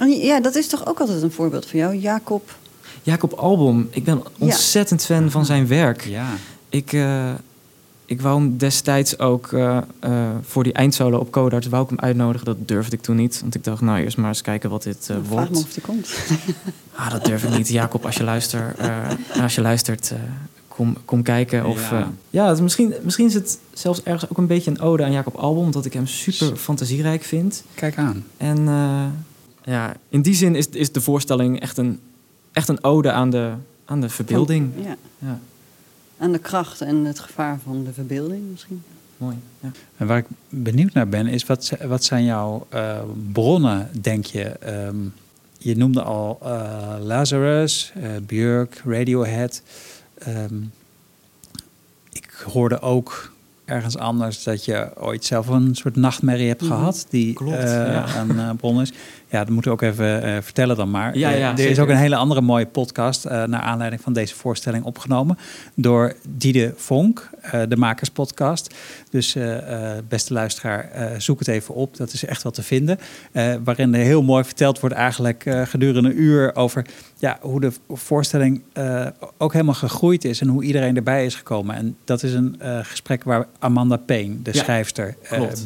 Oh, 0.00 0.22
Ja, 0.22 0.40
dat 0.40 0.54
is 0.54 0.68
toch 0.68 0.86
ook 0.86 1.00
altijd 1.00 1.22
een 1.22 1.32
voorbeeld 1.32 1.66
van 1.66 1.78
jou, 1.78 1.94
Jacob. 1.94 2.54
Jacob 3.02 3.32
Albom. 3.32 3.88
Ik 3.90 4.04
ben 4.04 4.22
ontzettend 4.38 5.04
fan 5.04 5.30
van 5.30 5.44
zijn 5.44 5.66
werk. 5.66 6.04
Ja, 6.04 6.26
Ik, 6.68 6.92
eh, 6.92 7.30
ik 8.04 8.20
wou 8.20 8.40
hem 8.40 8.56
destijds 8.58 9.18
ook 9.18 9.52
eh, 9.52 9.76
eh, 10.00 10.12
voor 10.42 10.62
die 10.64 10.72
eindsolo 10.72 11.18
op 11.18 11.30
Codarts 11.30 11.66
wou 11.66 11.82
ik 11.84 11.88
hem 11.88 11.98
uitnodigen. 12.00 12.46
Dat 12.46 12.56
durfde 12.68 12.96
ik 12.96 13.02
toen 13.02 13.16
niet. 13.16 13.40
Want 13.40 13.54
ik 13.54 13.64
dacht, 13.64 13.80
nou 13.80 13.98
eerst 13.98 14.16
maar 14.16 14.28
eens 14.28 14.42
kijken 14.42 14.70
wat 14.70 14.82
dit 14.82 14.96
eh, 15.10 15.16
Vraag 15.16 15.28
wordt. 15.28 15.50
me 15.50 15.56
of 15.58 15.72
die 15.72 15.82
komt. 15.82 16.08
Ah, 16.94 17.10
dat 17.10 17.24
durf 17.24 17.44
ik 17.44 17.50
niet. 17.56 17.68
Jacob, 17.68 18.04
als 18.06 18.16
je, 18.16 18.24
luistert, 18.24 18.78
eh, 18.78 19.08
als 19.42 19.54
je 19.54 19.60
luistert, 19.60 20.10
eh, 20.10 20.18
kom, 20.76 20.96
kom 21.04 21.22
kijken. 21.22 21.64
Of, 21.66 21.90
Ja. 21.90 21.98
ja, 21.98 22.10
ja 22.30 22.48
het 22.48 22.60
misschien, 22.60 22.94
misschien 23.02 23.26
is 23.26 23.34
het 23.34 23.58
zelfs 23.72 24.02
ergens 24.02 24.30
ook 24.30 24.38
een 24.38 24.46
beetje 24.46 24.70
een 24.70 24.80
ode 24.80 25.04
aan 25.04 25.12
Jacob 25.12 25.34
Albom. 25.34 25.64
Omdat 25.64 25.84
ik 25.84 25.92
hem 25.92 26.06
super 26.06 26.56
fantasierijk 26.56 27.22
vind. 27.22 27.62
kijk 27.74 27.98
aan. 27.98 28.24
En 28.36 28.58
eh, 28.68 29.04
ja, 29.64 29.96
in 30.08 30.22
die 30.22 30.34
zin 30.34 30.54
is, 30.54 30.68
is 30.68 30.92
de 30.92 31.00
voorstelling 31.00 31.60
echt 31.60 31.76
een, 31.76 32.00
echt 32.52 32.68
een 32.68 32.84
ode 32.84 33.12
aan 33.12 33.30
de, 33.30 33.52
aan 33.84 34.00
de 34.00 34.08
verbeelding. 34.08 34.70
Ja. 34.82 34.96
Ja, 35.18 35.38
Aan 36.18 36.32
de 36.32 36.38
kracht 36.38 36.80
en 36.80 37.04
het 37.04 37.18
gevaar 37.18 37.58
van 37.64 37.84
de 37.84 37.92
verbeelding 37.92 38.42
misschien. 38.50 38.82
mooi. 39.16 39.36
Ja. 39.60 39.70
En 39.96 40.06
waar 40.06 40.18
ik 40.18 40.26
benieuwd 40.48 40.92
naar 40.92 41.08
ben, 41.08 41.26
is 41.26 41.46
wat, 41.46 41.72
wat 41.86 42.04
zijn 42.04 42.24
jouw 42.24 42.66
eh, 42.68 42.98
bronnen, 43.32 43.88
denk 44.00 44.24
je? 44.24 44.42
Ehm, 44.44 44.96
je 45.58 45.76
noemde 45.76 46.02
al 46.02 46.38
eh, 46.42 46.94
Lazarus, 47.00 47.92
eh 47.94 48.10
Björk, 48.26 48.82
Radiohead. 48.84 49.62
Ehm, 50.18 50.62
ik 52.12 52.44
hoorde 52.52 52.80
ook 52.80 53.32
ergens 53.64 53.96
anders 53.96 54.42
dat 54.42 54.64
je 54.64 54.90
ooit 54.98 55.24
zelf 55.24 55.46
een 55.46 55.74
soort 55.74 55.96
nachtmerrie 55.96 56.48
hebt 56.48 56.62
Mhm. 56.62 56.72
gehad 56.72 57.06
die 57.10 57.32
Klopt, 57.34 57.56
eh, 57.56 57.64
ja. 57.72 58.16
een 58.20 58.38
eh, 58.38 58.50
bron 58.56 58.80
is. 58.80 58.92
Ja, 59.36 59.44
dat 59.44 59.52
moeten 59.52 59.70
we 59.70 59.76
ook 59.76 59.92
even 59.92 60.22
eh, 60.22 60.36
vertellen 60.42 60.76
dan 60.76 60.90
maar. 60.90 61.18
Ja, 61.18 61.32
Eh, 61.32 61.38
ja, 61.38 61.52
er 61.52 61.70
is 61.70 61.78
ook 61.78 61.88
een 61.88 61.96
hele 61.96 62.16
andere 62.16 62.40
mooie 62.40 62.66
podcast 62.66 63.24
eh, 63.24 63.44
naar 63.44 63.60
aanleiding 63.60 64.02
van 64.02 64.12
deze 64.12 64.34
voorstelling 64.34 64.84
opgenomen 64.84 65.38
door 65.74 66.14
Diede 66.28 66.72
Vonk, 66.76 67.30
de 67.68 67.76
Makerspodcast. 67.76 68.74
Dus 69.10 69.36
beste 70.08 70.32
luisteraar, 70.32 70.90
zoek 71.18 71.38
het 71.38 71.48
even 71.48 71.74
op. 71.74 71.96
Dat 71.96 72.12
is 72.12 72.24
echt 72.24 72.42
wel 72.42 72.52
te 72.52 72.62
vinden. 72.62 72.98
Waarin 73.64 73.94
er 73.94 74.00
heel 74.00 74.22
mooi 74.22 74.44
verteld 74.44 74.80
wordt 74.80 74.94
eigenlijk 74.94 75.44
gedurende 75.64 76.08
een 76.08 76.20
uur 76.20 76.54
over 76.54 76.86
ja, 77.18 77.38
hoe 77.40 77.60
de 77.60 77.72
voorstelling 77.88 78.62
ook 79.38 79.52
helemaal 79.52 79.74
gegroeid 79.74 80.24
is 80.24 80.40
en 80.40 80.48
hoe 80.48 80.64
iedereen 80.64 80.96
erbij 80.96 81.24
is 81.24 81.34
gekomen. 81.34 81.76
En 81.76 81.96
dat 82.04 82.22
is 82.22 82.34
een 82.34 82.60
gesprek 82.82 83.24
waar 83.24 83.46
Amanda 83.58 83.96
Payne, 83.96 84.42
de 84.42 84.50
Ja, 84.52 84.62
schrijfster, 84.62 85.16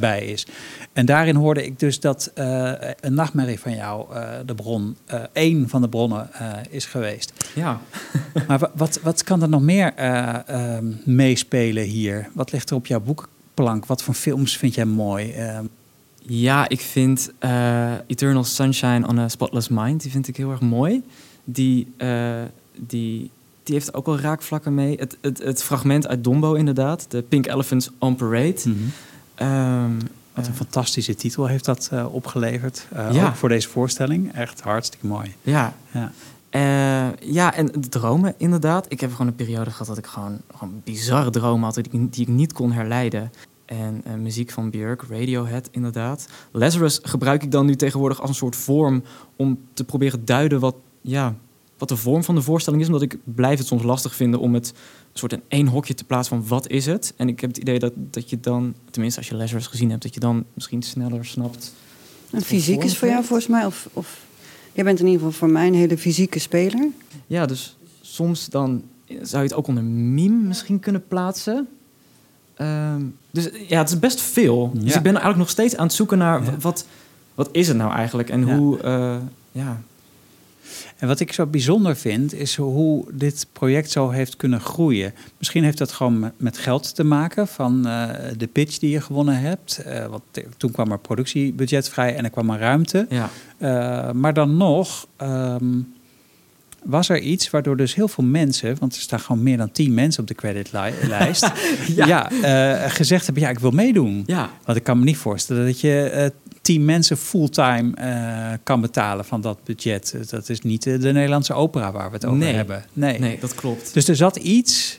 bij 0.01 0.25
is. 0.25 0.47
En 0.93 1.07
daarin 1.07 1.37
hoorde 1.37 1.65
ik 1.65 1.79
dus 1.79 2.01
dat 2.01 2.33
een 2.35 3.15
nachtmerrie 3.15 3.60
van 3.61 3.75
jou 3.75 4.15
eh, 4.15 4.29
de 4.47 4.55
bron, 4.55 4.97
eh 5.07 5.21
één 5.33 5.69
van 5.69 5.81
de 5.81 5.89
bronnen 5.89 6.33
eh, 6.33 6.53
is 6.71 6.85
geweest. 6.87 7.33
Ja. 7.55 7.81
Maar 8.49 8.59
wa- 8.59 8.71
wat, 8.75 9.01
wat 9.03 9.23
kan 9.25 9.43
er 9.43 9.49
nog 9.49 9.63
meer 9.63 9.95
eh, 9.95 10.49
ehm, 10.49 10.87
meespelen 11.05 11.85
hier? 11.85 12.29
Wat 12.35 12.53
ligt 12.53 12.71
er 12.71 12.77
op 12.77 12.87
jouw 12.87 13.01
boekplank? 13.01 13.87
Wat 13.87 14.03
voor 14.03 14.15
films 14.15 14.57
vind 14.57 14.75
jij 14.75 14.85
mooi? 14.85 15.33
Ehm, 15.33 15.65
Ja, 16.23 16.69
ik 16.69 16.81
vind 16.81 17.33
Eternal 18.07 18.45
Sunshine 18.45 19.07
on 19.09 19.19
a 19.19 19.29
Spotless 19.29 19.69
Mind, 19.69 20.03
die 20.03 20.11
vind 20.11 20.29
ik 20.29 20.37
heel 20.37 20.51
erg 20.51 20.61
mooi. 20.61 21.03
Die, 21.45 21.93
die, 22.77 23.31
die 23.63 23.75
heeft 23.75 23.95
ook 23.95 24.07
wel 24.07 24.19
raakvlakken 24.21 24.75
mee. 24.75 24.97
Het, 24.99 25.17
het, 25.21 25.39
het 25.39 25.63
fragment 25.63 26.07
uit 26.07 26.25
Dombo 26.25 26.55
inderdaad, 26.55 27.07
de 27.09 27.23
Pink 27.23 27.47
Elephants 27.47 27.91
on 27.99 28.15
Parade. 28.15 28.73
Ehm, 29.35 29.91
Wat 30.41 30.49
een 30.49 30.55
fantastische 30.55 31.15
titel 31.15 31.47
heeft 31.47 31.65
dat 31.65 31.89
eh, 31.93 32.15
opgeleverd. 32.15 32.87
Eh, 32.93 33.13
Ja. 33.13 33.27
Ook 33.27 33.35
voor 33.35 33.49
deze 33.49 33.69
voorstelling. 33.69 34.33
Echt 34.35 34.61
hartstikke 34.61 35.07
mooi. 35.07 35.35
ja. 35.43 35.75
Ja. 35.93 36.13
Eh, 36.51 37.31
ja, 37.33 37.55
en 37.55 37.67
de 37.67 37.89
dromen 37.89 38.35
inderdaad. 38.37 38.87
Ik 38.89 39.01
heb 39.01 39.11
gewoon 39.11 39.27
een 39.27 39.35
periode 39.35 39.71
gehad 39.71 39.87
dat 39.87 39.99
ik 39.99 40.07
gewoon, 40.07 40.39
gewoon 40.57 40.81
bizarre 40.85 41.31
dromen 41.31 41.65
had... 41.65 41.75
die 41.75 41.85
ik, 41.91 42.13
die 42.13 42.23
ik 42.23 42.29
niet 42.29 42.53
kon 42.53 42.73
herleiden. 42.73 43.33
En 43.67 44.03
muziek 44.23 44.51
van 44.51 44.71
Björk, 44.71 45.05
Radiohead 45.11 45.69
inderdaad. 45.71 46.29
Lazarus 46.51 46.99
gebruik 47.03 47.43
ik 47.43 47.51
dan 47.51 47.67
nu 47.67 47.77
tegenwoordig 47.77 48.21
als 48.21 48.29
een 48.29 48.35
soort 48.37 48.57
vorm... 48.57 49.03
om 49.37 49.59
te 49.73 49.85
proberen 49.85 50.25
duiden 50.25 50.61
wat, 50.61 50.75
ja, 51.01 51.35
wat 51.79 51.89
de 51.89 51.97
vorm 51.97 52.25
van 52.25 52.35
de 52.35 52.43
voorstelling 52.43 52.83
is. 52.83 52.89
Omdat 52.89 53.03
ik 53.03 53.17
blijf 53.25 53.59
het 53.59 53.67
soms 53.67 53.83
lastig 53.83 54.15
vinden 54.15 54.41
om 54.41 54.55
het 54.55 54.73
soort 55.21 55.33
in 55.33 55.43
één 55.49 55.67
hokje 55.67 55.95
te 55.95 56.05
plaatsen 56.05 56.37
van 56.37 56.49
wat 56.49 56.69
is 56.69 56.87
het. 56.87 57.15
En 57.17 57.29
ik 57.29 57.41
heb 57.41 57.51
het 57.51 57.59
idee 57.59 57.79
dat, 57.79 57.93
dat 57.97 58.31
je 58.31 58.41
dan, 58.41 58.75
tenminste 58.91 59.19
als 59.21 59.29
je 59.29 59.35
Lazarus 59.35 59.67
gezien 59.67 59.91
hebt... 59.91 60.03
dat 60.03 60.15
je 60.15 60.21
dan 60.21 60.45
misschien 60.55 60.83
sneller 60.83 61.25
snapt 61.25 61.75
En 62.31 62.43
fysiek 62.43 62.85
is 62.85 62.99
voor 62.99 63.09
jou 63.09 63.25
volgens 63.25 63.49
mij, 63.49 63.65
of, 63.67 63.89
of 63.93 64.19
jij 64.73 64.85
bent 64.85 65.01
in 65.01 65.07
ieder 65.07 65.21
geval 65.21 65.39
voor 65.39 65.51
mij 65.51 65.67
een 65.67 65.75
hele 65.75 65.99
fysieke 65.99 66.39
speler. 66.39 66.89
Ja, 67.27 67.47
dus 67.47 67.77
soms 68.01 68.49
dan 68.49 68.83
zou 69.23 69.43
je 69.43 69.49
het 69.49 69.55
ook 69.55 69.67
onder 69.67 69.85
meme 69.85 70.47
misschien 70.47 70.81
kunnen 70.81 71.07
plaatsen. 71.09 71.69
Ehm, 72.55 73.03
dus 73.31 73.49
ja, 73.69 73.79
het 73.79 73.89
is 73.89 73.99
best 73.99 74.21
veel. 74.21 74.71
Dus 74.75 74.95
ik 74.95 75.03
ben 75.03 75.13
eigenlijk 75.13 75.39
nog 75.39 75.51
steeds 75.51 75.77
aan 75.77 75.87
het 75.87 75.95
zoeken 75.95 76.19
naar 76.19 76.45
Ja. 76.45 76.57
wat, 76.61 76.87
wat 77.35 77.49
is 77.53 77.69
het 77.69 77.77
nou 77.77 77.93
eigenlijk 77.93 78.31
en 78.31 78.47
Ja. 78.47 78.57
hoe, 78.57 78.81
eh, 78.81 79.17
ja. 79.53 79.83
En 81.01 81.09
wat 81.09 81.21
ik 81.21 81.33
zo 81.33 81.47
bijzonder 81.47 81.97
vind, 81.97 82.35
is 82.35 82.57
hoe 82.57 83.05
dit 83.13 83.47
project 83.53 83.91
zo 83.91 84.11
heeft 84.11 84.37
kunnen 84.37 84.61
groeien. 84.61 85.15
Misschien 85.39 85.65
heeft 85.65 85.79
dat 85.79 85.93
gewoon 85.93 86.33
met- 86.37 86.59
geld 86.59 86.95
te 86.95 87.05
maken 87.05 87.47
van 87.49 87.87
eh, 87.87 88.09
de 88.37 88.47
pitch 88.47 88.79
die 88.79 88.91
je 88.91 89.01
gewonnen 89.01 89.39
hebt. 89.41 89.79
Eh, 89.79 90.07
want 90.07 90.23
toen 90.57 90.71
kwam 90.71 90.91
er 90.93 90.99
productiebudget 90.99 91.89
vrij 91.89 92.17
en 92.17 92.25
er 92.25 92.31
kwam 92.31 92.51
er 92.51 92.59
ruimte. 92.59 93.07
ja. 93.09 93.29
Eh, 93.59 94.13
maar 94.13 94.35
dan 94.35 94.57
nog 94.57 95.07
ehm, 95.17 95.81
was 96.85 97.09
er 97.09 97.19
iets 97.19 97.51
waardoor 97.51 97.77
dus 97.77 97.95
heel 97.95 98.09
veel 98.09 98.25
mensen, 98.25 98.77
want 98.79 98.95
er 98.95 99.01
staan 99.01 99.21
gewoon 99.21 99.43
meer 99.43 99.57
dan 99.57 99.71
tien 99.73 99.95
mensen 99.95 100.21
op 100.23 100.29
de 100.29 100.35
creditlijst, 100.35 101.51
ja. 101.97 102.07
Ja. 102.07 102.31
eh, 102.83 102.91
gezegd 102.91 103.25
hebben: 103.25 103.43
ja, 103.43 103.49
ik 103.49 103.59
wil 103.59 103.71
meedoen. 103.71 104.23
Ja, 104.27 104.51
Want 104.65 104.79
ik 104.79 104.85
kan 104.85 104.99
me 104.99 105.05
niet 105.05 105.17
voorstellen 105.17 105.67
dat 105.67 105.81
je 105.81 106.03
eh, 106.03 106.27
tien 106.63 106.85
mensen 106.85 107.17
fulltime 107.17 107.95
eh, 107.95 108.59
kan 108.63 108.81
betalen 108.81 109.25
van 109.25 109.41
dat 109.41 109.65
budget. 109.65 110.15
Dat 110.31 110.49
is 110.49 110.61
niet 110.61 110.83
de 110.83 110.99
Nederlandse 111.13 111.53
opera 111.55 111.93
waar 111.93 112.09
we 112.09 112.15
het 112.15 112.25
over 112.25 112.39
Nee. 112.39 112.55
hebben. 112.55 112.85
Nee. 112.93 113.19
nee, 113.19 113.39
dat 113.41 113.55
klopt. 113.55 113.95
Dus 113.95 114.09
er 114.09 114.17
zat 114.17 114.37
iets 114.37 114.99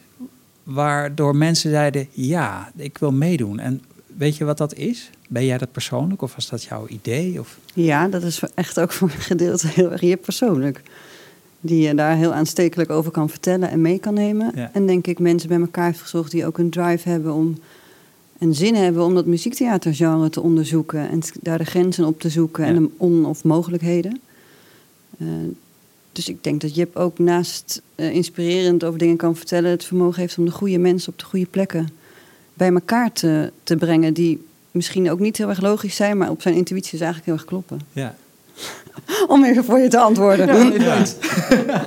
waardoor 0.63 1.35
mensen 1.35 1.71
zeiden: 1.71 2.07
ja, 2.11 2.71
ik 2.75 2.97
wil 2.97 3.11
meedoen. 3.11 3.59
En 3.59 3.81
weet 4.17 4.37
je 4.37 4.45
wat 4.45 4.57
dat 4.57 4.73
is? 4.73 5.09
Ben 5.27 5.45
jij 5.45 5.57
dat 5.57 5.71
persoonlijk 5.71 6.21
of 6.21 6.35
was 6.35 6.49
dat 6.49 6.63
jouw 6.63 6.87
idee? 6.87 7.39
Of? 7.39 7.57
Ja, 7.73 8.07
dat 8.07 8.23
is 8.23 8.41
echt 8.55 8.79
ook 8.79 8.91
voor 8.91 9.11
een 9.15 9.21
gedeelte 9.21 9.67
heel 9.67 9.91
erg 9.91 10.01
je 10.01 10.17
persoonlijk. 10.17 10.81
Die 11.61 11.87
je 11.87 11.95
daar 11.95 12.15
heel 12.15 12.33
aanstekelijk 12.33 12.89
over 12.89 13.11
kan 13.11 13.29
vertellen 13.29 13.69
en 13.69 13.81
mee 13.81 13.99
kan 13.99 14.13
nemen. 14.13 14.51
Ja. 14.55 14.69
En 14.73 14.85
denk 14.87 15.07
ik 15.07 15.19
mensen 15.19 15.49
bij 15.49 15.59
elkaar 15.59 15.85
heeft 15.85 16.01
gezocht 16.01 16.31
die 16.31 16.45
ook 16.45 16.57
een 16.57 16.69
drive 16.69 17.09
hebben 17.09 17.33
om 17.33 17.57
een 18.39 18.55
zin 18.55 18.75
hebben 18.75 19.03
om 19.03 19.13
dat 19.13 19.25
muziektheatergenre 19.25 20.29
te 20.29 20.41
onderzoeken 20.41 21.09
en 21.09 21.19
daar 21.41 21.57
de 21.57 21.63
grenzen 21.63 22.05
op 22.05 22.19
te 22.19 22.29
zoeken 22.29 22.65
en 22.65 22.75
de 22.75 22.89
on- 22.97 23.25
of 23.25 23.43
mogelijkheden. 23.43 24.21
Eh, 25.17 25.27
dus 26.11 26.29
ik 26.29 26.43
denk 26.43 26.61
dat 26.61 26.75
Jip 26.75 26.95
ook 26.95 27.19
naast 27.19 27.81
eh, 27.95 28.13
inspirerend 28.15 28.83
over 28.83 28.99
dingen 28.99 29.17
kan 29.17 29.35
vertellen, 29.35 29.71
het 29.71 29.85
vermogen 29.85 30.19
heeft 30.21 30.37
om 30.37 30.45
de 30.45 30.51
goede 30.51 30.77
mensen 30.77 31.11
op 31.11 31.19
de 31.19 31.25
goede 31.25 31.45
plekken 31.45 31.89
bij 32.53 32.73
elkaar 32.73 33.13
te, 33.13 33.51
te 33.63 33.75
brengen, 33.75 34.13
die 34.13 34.45
misschien 34.71 35.11
ook 35.11 35.19
niet 35.19 35.37
heel 35.37 35.49
erg 35.49 35.61
logisch 35.61 35.95
zijn, 35.95 36.17
maar 36.17 36.29
op 36.29 36.41
zijn 36.41 36.55
intuïties 36.55 36.99
eigenlijk 36.99 37.25
heel 37.25 37.33
erg 37.33 37.45
kloppen. 37.45 37.79
Ja. 37.93 38.15
Om 39.27 39.43
even 39.43 39.63
voor 39.63 39.79
je 39.79 39.87
te 39.87 39.99
antwoorden. 39.99 40.79
Ja. 40.81 41.03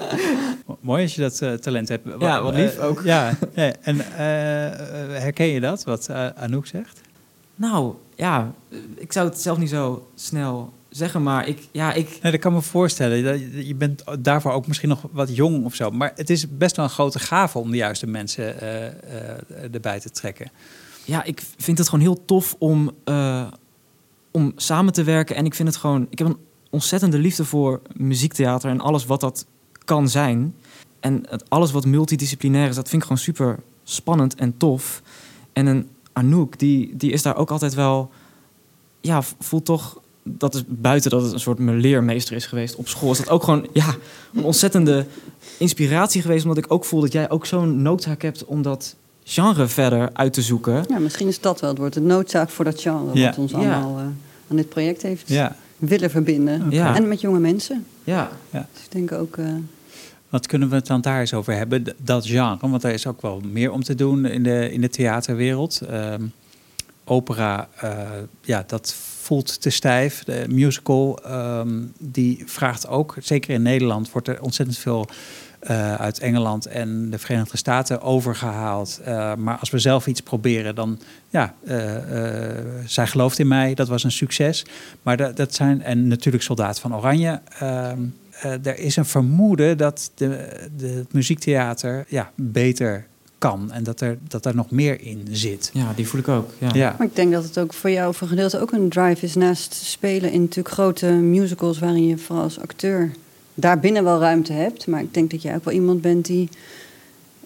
Mooi 0.81 1.03
als 1.03 1.15
je 1.15 1.21
dat 1.21 1.41
eh, 1.41 1.53
talent 1.53 1.89
hebt. 1.89 2.09
Ja, 2.19 2.43
wat 2.43 2.55
lief 2.55 2.77
Eh, 2.77 2.85
ook. 2.85 3.03
Ja, 3.05 3.37
ja. 3.55 3.73
en 3.81 4.01
eh, 4.01 4.17
herken 5.21 5.47
je 5.47 5.61
dat, 5.61 5.85
wat 5.85 6.11
Anouk 6.37 6.67
zegt? 6.67 7.01
Nou, 7.55 7.95
ja, 8.15 8.53
ik 8.95 9.13
zou 9.13 9.29
het 9.29 9.41
zelf 9.41 9.59
niet 9.59 9.69
zo 9.71 10.09
snel 10.15 10.73
zeggen, 10.97 11.23
maar 11.23 11.49
ik, 11.49 11.69
ja, 11.73 11.93
ik, 11.93 12.19
Nee, 12.23 12.33
dat 12.33 12.41
kan 12.41 12.53
me 12.53 12.63
voorstellen. 12.63 13.25
Dat 13.25 13.41
Je 13.41 13.67
je 13.67 13.75
bent 13.75 14.03
daarvoor 14.19 14.53
ook 14.53 14.67
misschien 14.67 14.89
nog 14.89 15.03
wat 15.11 15.37
jong 15.37 15.65
of 15.65 15.75
zo. 15.75 15.91
Maar 15.91 16.13
het 16.15 16.31
is 16.31 16.57
best 16.57 16.77
wel 16.77 16.85
een 16.85 16.91
grote 16.91 17.19
gave 17.19 17.59
om 17.59 17.71
de 17.71 17.77
juiste 17.77 18.07
mensen 18.07 18.61
eh, 18.61 18.87
eh, 18.87 18.93
erbij 19.73 20.01
te 20.01 20.11
trekken. 20.11 20.51
ja, 21.05 21.25
ik 21.25 21.43
vind 21.57 21.79
het 21.79 21.89
gewoon 21.89 22.05
heel 22.05 22.25
tof 22.25 22.57
om, 22.59 22.91
eh, 23.05 23.47
om 24.31 24.53
samen 24.57 24.93
te 24.93 25.03
werken. 25.03 25.37
En 25.37 25.45
ik 25.45 25.55
vind 25.55 25.69
het 25.69 25.77
gewoon. 25.77 26.07
Ik 26.11 26.19
heb 26.19 26.29
een 26.29 26.39
ontzettende 26.75 27.19
liefde 27.19 27.45
voor 27.45 27.81
muziektheater 27.97 28.71
en 28.71 28.81
alles 28.81 29.07
wat 29.07 29.21
dat 29.21 29.47
kan 29.85 30.09
zijn. 30.09 30.55
En 31.01 31.25
het, 31.29 31.45
alles 31.51 31.73
wat 31.73 31.85
multidisciplinair 31.87 32.69
is, 32.69 32.75
dat 32.75 32.89
vind 32.89 33.03
ik 33.03 33.09
gewoon 33.09 33.23
super 33.23 33.59
spannend 33.85 34.35
en 34.35 34.57
tof. 34.57 35.03
En 35.53 35.67
een 35.67 35.89
Anouk, 36.13 36.59
die, 36.59 36.97
die 36.97 37.13
is 37.13 37.23
daar 37.23 37.37
ook 37.37 37.51
altijd 37.51 37.75
wel. 37.75 38.11
Ja, 39.01 39.23
voelt 39.39 39.65
toch. 39.65 40.01
Dat 40.23 40.55
is 40.55 40.63
buiten 40.69 41.11
dat 41.11 41.23
het 41.23 41.33
een 41.33 41.41
soort 41.41 41.59
mijn 41.59 41.77
leermeester 41.79 42.37
is 42.37 42.47
geweest 42.47 42.75
op 42.77 42.89
school. 42.89 43.11
Is 43.11 43.19
dat 43.19 43.29
ook 43.29 43.43
gewoon 43.43 43.67
ja, 43.73 43.95
een 44.35 44.45
ontzettende 44.45 45.07
inspiratie 45.59 46.23
geweest. 46.23 46.43
Omdat 46.47 46.65
ik 46.65 46.73
ook 46.73 46.85
voel 46.85 47.01
dat 47.01 47.13
jij 47.13 47.31
ook 47.31 47.47
zo'n 47.47 47.83
noodzaak 47.83 48.23
hebt 48.23 48.45
om 48.45 48.63
dat 48.63 48.95
genre 49.25 49.67
verder 49.67 50.11
uit 50.13 50.33
te 50.33 50.43
zoeken. 50.43 50.85
Ja, 50.89 50.99
misschien 50.99 51.29
is 51.29 51.41
dat 51.41 51.61
wel 51.61 51.71
het 51.71 51.79
woord. 51.79 51.93
De 51.93 52.01
noodzaak 52.01 52.51
voor 52.51 52.65
dat 52.65 52.81
genre 52.81 53.19
Ja. 53.19 53.29
wat 53.29 53.39
ons 53.39 53.51
Ja. 53.53 53.59
allemaal 53.59 53.99
eh, 53.99 54.05
aan 54.51 54.57
dit 54.57 54.69
project 54.69 55.03
heeft 55.03 55.29
Ja. 55.29 55.57
Willen 55.87 56.11
verbinden. 56.11 56.71
Ja. 56.71 56.97
En 56.97 57.09
met 57.09 57.21
jonge 57.21 57.39
mensen. 57.39 57.87
Ja, 58.05 58.31
Dus 58.51 58.61
ik 58.85 58.93
denk 58.93 59.13
ook... 59.13 59.37
eh, 59.37 59.47
Wat 60.29 60.47
kunnen 60.47 60.69
we 60.69 60.75
het 60.75 60.87
dan 60.87 61.01
daar 61.01 61.21
eens 61.21 61.35
over 61.35 61.57
hebben? 61.57 61.85
Dat 61.97 62.27
genre, 62.27 62.69
want 62.69 62.83
daar 62.83 62.93
is 62.93 63.07
ook 63.07 63.23
wel 63.23 63.41
meer 63.53 63.73
om 63.73 63.83
te 63.83 63.95
doen 63.95 64.25
in 64.27 64.43
de, 64.43 64.73
in 64.73 64.81
de 64.81 64.89
theaterwereld. 64.89 65.81
Ehm, 65.81 66.23
opera, 67.05 67.69
eh, 67.81 67.99
ja, 68.43 68.65
dat 68.67 68.95
voelt 69.21 69.61
te 69.61 69.71
stijf. 69.71 70.25
De 70.25 70.45
musical, 70.49 71.19
ehm, 71.25 71.83
die 71.99 72.43
vraagt 72.47 72.89
ook, 72.89 73.17
zeker 73.21 73.51
in 73.55 73.63
Nederland, 73.63 74.11
wordt 74.13 74.29
er 74.29 74.43
ontzettend 74.43 74.79
veel 74.79 75.07
eh, 75.65 75.95
uit 75.95 76.19
Engeland 76.19 76.67
en 76.67 77.11
de 77.11 77.19
Verenigde 77.19 77.57
Staten 77.57 78.01
overgehaald. 78.03 79.01
Eh, 79.05 79.35
maar 79.35 79.57
als 79.59 79.71
we 79.71 79.79
zelf 79.79 80.07
iets 80.07 80.21
proberen, 80.21 80.75
dan 80.75 80.99
ja, 81.31 81.55
eh, 81.67 82.57
eh, 82.57 82.65
zij 82.87 83.07
gelooft 83.07 83.39
in 83.39 83.49
mij, 83.49 83.75
dat 83.75 83.89
was 83.89 84.05
een 84.05 84.13
succes. 84.13 84.65
Maar 85.03 85.17
dat, 85.17 85.37
dat 85.37 85.55
zijn, 85.55 85.83
en 85.83 86.09
natuurlijk 86.09 86.45
Soldaat 86.45 86.81
van 86.81 86.97
Oranje. 86.97 87.41
ehm, 87.59 87.99
eh, 88.41 88.67
er 88.67 88.79
is 88.79 88.97
een 88.97 89.05
vermoeden 89.05 89.79
dat 89.79 90.11
de, 90.15 90.49
de, 90.77 90.87
het 90.87 91.13
muziektheater 91.13 92.05
ja, 92.09 92.31
beter 92.35 93.07
kan. 93.39 93.73
En 93.73 93.85
dat 93.85 94.01
er, 94.01 94.19
dat 94.29 94.47
er 94.47 94.55
nog 94.55 94.71
meer 94.71 95.01
in 95.01 95.29
zit. 95.31 95.71
ja, 95.73 95.93
die 95.97 96.09
voel 96.09 96.21
ik 96.21 96.29
ook. 96.29 96.51
Ja. 96.59 96.71
Ja, 96.73 96.95
Maar 96.99 97.07
ik 97.07 97.17
denk 97.17 97.33
dat 97.33 97.45
het 97.45 97.59
ook 97.59 97.75
voor 97.75 97.91
jou 97.91 98.15
voor 98.15 98.23
een 98.23 98.29
gedeelte 98.29 98.61
ook 98.61 98.73
een 98.73 98.89
drive 98.89 99.25
is 99.25 99.35
naast 99.35 99.75
spelen 99.75 100.33
in 100.33 100.41
natuurlijk 100.41 100.75
grote 100.75 101.07
musicals 101.07 101.79
waarin 101.79 102.07
je 102.07 102.19
vooral 102.19 102.45
als 102.45 102.61
acteur 102.61 103.11
daarbinnen 103.55 104.05
wel 104.05 104.21
ruimte 104.21 104.53
hebt. 104.53 104.87
Maar 104.87 105.01
ik 105.01 105.15
denk 105.15 105.31
dat 105.31 105.43
jij 105.43 105.55
ook 105.55 105.65
wel 105.65 105.75
iemand 105.75 106.01
bent 106.01 106.27
die 106.27 106.49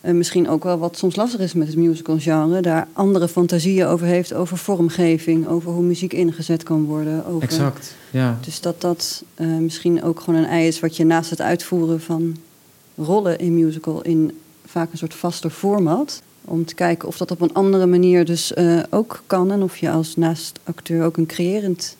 uh, 0.03 0.12
misschien 0.12 0.49
ook 0.49 0.64
wel 0.64 0.79
wat 0.79 0.97
soms 0.97 1.16
lastig 1.16 1.40
is 1.40 1.53
met 1.53 1.66
het 1.66 1.77
musical 1.77 2.18
genre, 2.18 2.61
daar 2.61 2.88
andere 2.92 3.29
fantasieën 3.29 3.87
over 3.87 4.07
heeft, 4.07 4.35
over 4.35 4.59
vormgeving, 4.59 5.47
over 5.47 5.73
hoe 5.73 5.83
muziek 5.83 6.12
ingezet 6.12 6.62
kan 6.62 6.85
worden. 6.85 7.27
Over, 7.27 7.42
exact, 7.42 7.94
ja. 8.11 8.38
Dus 8.44 8.61
dat 8.61 8.81
dat 8.81 9.25
uh, 9.37 9.59
misschien 9.59 10.03
ook 10.03 10.21
gewoon 10.21 10.40
een 10.40 10.49
ei 10.49 10.66
is 10.66 10.81
wat 10.81 10.97
je 10.97 11.05
naast 11.05 11.31
het 11.31 11.40
uitvoeren 11.40 12.01
van 12.01 12.37
rollen 12.97 13.38
in 13.38 13.55
musical 13.55 14.03
in 14.03 14.38
vaak 14.64 14.92
een 14.92 14.99
soort 14.99 15.14
vaster 15.14 15.51
format, 15.51 16.23
om 16.44 16.64
te 16.64 16.75
kijken 16.75 17.09
of 17.09 17.16
dat 17.16 17.31
op 17.31 17.40
een 17.40 17.53
andere 17.53 17.87
manier 17.87 18.25
dus 18.25 18.53
uh, 18.53 18.83
ook 18.90 19.23
kan 19.27 19.53
en 19.53 19.62
of 19.62 19.77
je 19.77 19.90
als 19.90 20.16
naast 20.16 20.59
acteur 20.64 21.05
ook 21.05 21.16
een 21.16 21.27
creërend 21.27 21.97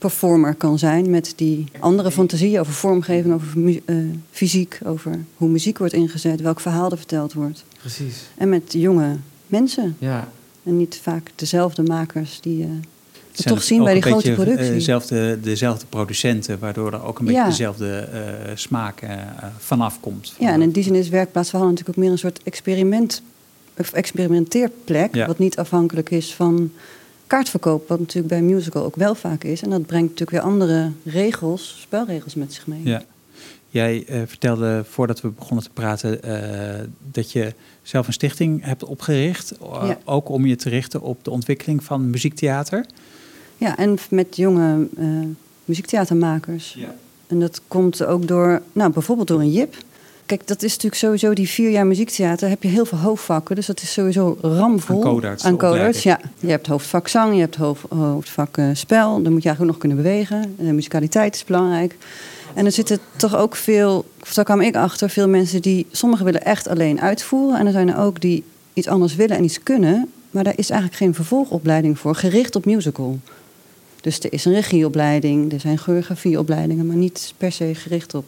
performer 0.00 0.54
kan 0.54 0.78
zijn 0.78 1.10
met 1.10 1.32
die 1.36 1.66
andere 1.80 2.10
fantasieën 2.10 2.60
over 2.60 2.72
vormgeving, 2.72 3.34
over 3.34 3.58
uh, 3.58 3.96
fysiek, 4.30 4.78
over 4.84 5.18
hoe 5.36 5.48
muziek 5.48 5.78
wordt 5.78 5.92
ingezet, 5.94 6.40
welk 6.40 6.60
verhaal 6.60 6.90
er 6.90 6.96
verteld 6.96 7.32
wordt. 7.32 7.64
Precies. 7.80 8.16
En 8.36 8.48
met 8.48 8.72
jonge 8.72 9.16
mensen. 9.46 9.96
Ja. 9.98 10.28
En 10.62 10.76
niet 10.76 10.98
vaak 11.02 11.30
dezelfde 11.34 11.82
makers 11.82 12.40
die 12.40 12.58
uh, 12.58 12.66
we 13.36 13.42
toch 13.42 13.62
zien 13.62 13.84
bij 13.84 13.92
die 13.92 14.02
grote 14.02 14.28
beetje, 14.28 14.44
producties. 14.44 14.68
Dezelfde, 14.74 15.38
dezelfde 15.40 15.86
producenten, 15.88 16.58
waardoor 16.58 16.92
er 16.92 17.04
ook 17.04 17.18
een 17.18 17.24
beetje 17.24 17.40
Ja. 17.40 17.46
dezelfde 17.48 18.08
uh, 18.12 18.20
smaak 18.54 19.02
uh, 19.02 19.10
vanaf 19.58 20.00
komt. 20.00 20.34
Ja, 20.38 20.52
en 20.52 20.62
in 20.62 20.70
die 20.70 20.82
zin 20.82 20.94
is 20.94 21.08
Werkplaatsverhaal 21.08 21.68
natuurlijk 21.68 21.98
ook 21.98 22.04
meer 22.04 22.12
een 22.12 22.18
soort 22.18 22.40
experiment, 22.42 23.22
of 23.78 23.92
experimenteerplek, 23.92 25.14
Ja. 25.14 25.26
wat 25.26 25.38
niet 25.38 25.58
afhankelijk 25.58 26.10
is 26.10 26.34
van 26.34 26.70
kaartverkoop, 27.30 27.88
wat 27.88 27.98
natuurlijk 27.98 28.28
bij 28.28 28.38
een 28.38 28.54
musical 28.54 28.84
ook 28.84 28.96
wel 28.96 29.14
vaak 29.14 29.44
is. 29.44 29.62
En 29.62 29.70
dat 29.70 29.86
brengt 29.86 30.08
natuurlijk 30.08 30.30
weer 30.30 30.52
andere 30.52 30.90
regels, 31.04 31.78
spelregels 31.80 32.34
met 32.34 32.52
zich 32.52 32.66
mee. 32.66 32.80
Ja. 32.84 33.02
Jij 33.68 34.04
eh, 34.06 34.20
vertelde 34.26 34.84
voordat 34.88 35.20
we 35.20 35.28
begonnen 35.28 35.64
te 35.64 35.70
praten 35.70 36.22
eh, 36.22 36.84
dat 37.12 37.32
je 37.32 37.54
zelf 37.82 38.06
een 38.06 38.12
stichting 38.12 38.64
hebt 38.64 38.84
opgericht. 38.84 39.50
eh, 39.50 39.82
Ja. 39.86 39.98
Ook 40.04 40.28
om 40.28 40.46
je 40.46 40.56
te 40.56 40.68
richten 40.68 41.00
op 41.00 41.24
de 41.24 41.30
ontwikkeling 41.30 41.84
van 41.84 42.10
muziektheater. 42.10 42.86
Ja, 43.56 43.76
en 43.76 43.98
met 44.10 44.36
jonge 44.36 44.86
muziektheatermakers. 45.64 46.78
En 47.26 47.40
dat 47.40 47.60
komt 47.68 48.04
ook 48.04 48.28
door, 48.28 48.62
nou 48.72 48.92
bijvoorbeeld 48.92 49.28
door 49.28 49.40
een 49.40 49.52
JIP. 49.52 49.76
Kijk, 50.30 50.46
dat 50.46 50.62
is 50.62 50.70
natuurlijk 50.70 51.00
sowieso 51.00 51.32
die 51.34 51.48
vier 51.48 51.70
jaar 51.70 51.86
muziektheater. 51.86 52.48
heb 52.48 52.62
je 52.62 52.68
heel 52.68 52.84
veel 52.84 52.98
hoofdvakken. 52.98 53.56
Dus 53.56 53.66
dat 53.66 53.80
is 53.82 53.92
sowieso 53.92 54.38
ramvol. 54.40 54.96
Aan 54.96 55.12
codarts, 55.12 55.44
Aan 55.44 55.52
de 55.52 55.58
codarts, 55.58 56.02
ja. 56.02 56.20
Je 56.38 56.50
hebt 56.50 56.66
hoofdvak 56.66 57.08
zang, 57.08 57.34
je 57.34 57.40
hebt 57.40 57.56
hoofd, 57.56 57.84
hoofdvak 57.88 58.56
eh, 58.56 58.68
spel. 58.72 59.22
Dan 59.22 59.32
moet 59.32 59.42
je 59.42 59.48
eigenlijk 59.48 59.60
ook 59.60 59.66
nog 59.66 59.78
kunnen 59.78 59.96
bewegen. 59.96 60.56
Uh, 60.58 60.70
musicaliteit 60.70 61.34
is 61.34 61.44
belangrijk. 61.44 61.96
En 62.54 62.64
er 62.64 62.72
zitten 62.72 62.98
toch 63.16 63.36
ook 63.36 63.56
veel, 63.56 64.04
daar 64.34 64.44
kwam 64.44 64.60
ik 64.60 64.76
achter, 64.76 65.10
veel 65.10 65.28
mensen 65.28 65.62
die... 65.62 65.86
Sommigen 65.90 66.24
willen 66.24 66.44
echt 66.44 66.68
alleen 66.68 67.00
uitvoeren. 67.00 67.58
En 67.58 67.66
er 67.66 67.72
zijn 67.72 67.88
er 67.88 67.98
ook 67.98 68.20
die 68.20 68.44
iets 68.72 68.88
anders 68.88 69.14
willen 69.14 69.36
en 69.36 69.44
iets 69.44 69.62
kunnen. 69.62 70.10
Maar 70.30 70.44
daar 70.44 70.58
is 70.58 70.70
eigenlijk 70.70 71.00
geen 71.00 71.14
vervolgopleiding 71.14 71.98
voor, 71.98 72.14
gericht 72.14 72.56
op 72.56 72.64
musical. 72.64 73.18
Dus 74.00 74.20
er 74.20 74.32
is 74.32 74.44
een 74.44 74.54
regieopleiding, 74.54 75.52
er 75.52 75.60
zijn 75.60 75.78
choreografieopleidingen... 75.78 76.86
maar 76.86 76.96
niet 76.96 77.34
per 77.36 77.52
se 77.52 77.74
gericht 77.74 78.14
op 78.14 78.24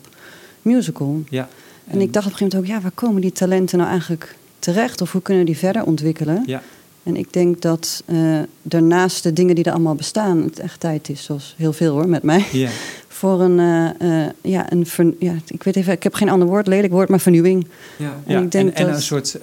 musical. 0.63 1.23
Ja. 1.29 1.49
En 1.93 2.01
ik 2.01 2.13
dacht 2.13 2.27
op 2.27 2.33
een 2.33 2.39
gegeven 2.39 2.59
moment 2.59 2.71
ook, 2.71 2.77
ja, 2.77 2.81
waar 2.81 2.91
komen 2.95 3.21
die 3.21 3.33
talenten 3.33 3.79
nou 3.79 3.91
eigenlijk 3.91 4.37
terecht? 4.59 5.01
Of 5.01 5.13
hoe 5.13 5.23
kunnen 5.23 5.47
die 5.47 5.57
verder 5.57 5.85
ontwikkelen? 5.85 6.43
Ja. 6.47 6.63
En 7.03 7.17
ik 7.17 7.33
denk 7.33 7.63
dat 7.63 8.03
uh, 8.07 8.39
daarnaast 8.63 9.23
de 9.23 9.33
dingen 9.33 9.55
die 9.55 9.65
er 9.65 9.73
allemaal 9.73 9.95
bestaan, 9.95 10.43
het 10.43 10.59
echt 10.59 10.81
tijd 10.81 11.09
is, 11.09 11.25
zoals 11.25 11.55
heel 11.59 11.73
veel 11.73 11.93
hoor, 11.93 12.09
met 12.09 12.23
mij. 12.23 12.45
Ja. 12.53 12.71
Voor 13.09 13.41
een, 13.41 13.59
uh, 13.59 14.23
uh, 14.23 14.27
ja, 14.43 14.73
een 14.73 14.87
ver, 14.87 15.15
ja, 15.19 15.35
ik 15.47 15.63
weet 15.63 15.77
even, 15.77 15.93
ik 15.93 16.03
heb 16.03 16.15
geen 16.15 16.29
ander 16.29 16.49
woord, 16.49 16.67
lelijk 16.67 16.93
woord, 16.93 17.09
maar 17.09 17.21
vernieuwing. 17.21 17.67
Ja, 17.97 18.17
en, 18.27 18.35
ja. 18.35 18.41
ik 18.41 18.51
denk 18.51 18.69
en, 18.69 18.75
en 18.75 18.87
dat... 18.87 18.95
een 18.95 19.03
soort 19.03 19.39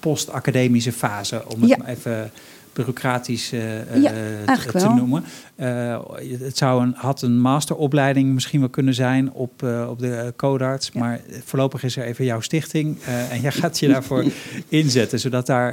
post-academische 0.00 0.92
fase, 0.92 1.44
om 1.48 1.60
het 1.60 1.70
Ja. 1.70 1.76
maar 1.76 1.88
even 1.88 2.30
bureaucratisch 2.84 3.52
uh, 3.52 4.02
Ja, 4.02 4.12
te, 4.72 4.88
noemen. 4.94 5.24
Uh, 5.56 6.00
het 6.40 6.56
zou 6.56 6.82
een, 6.82 6.92
had 6.96 7.22
een 7.22 7.40
masteropleiding 7.40 8.32
misschien 8.34 8.60
wel 8.60 8.68
kunnen 8.68 8.94
zijn 8.94 9.32
op, 9.32 9.62
op 9.88 9.98
de 9.98 10.32
codarts, 10.36 10.90
Ja. 10.92 11.00
maar 11.00 11.20
voorlopig 11.44 11.82
is 11.84 11.96
er 11.96 12.04
even 12.04 12.24
jouw 12.24 12.40
stichting 12.40 12.96
en 13.30 13.40
jij 13.40 13.52
gaat 13.52 13.78
je 13.78 13.88
daarvoor 13.88 14.24
inzetten, 14.68 15.20
zodat, 15.20 15.46
daar, 15.46 15.72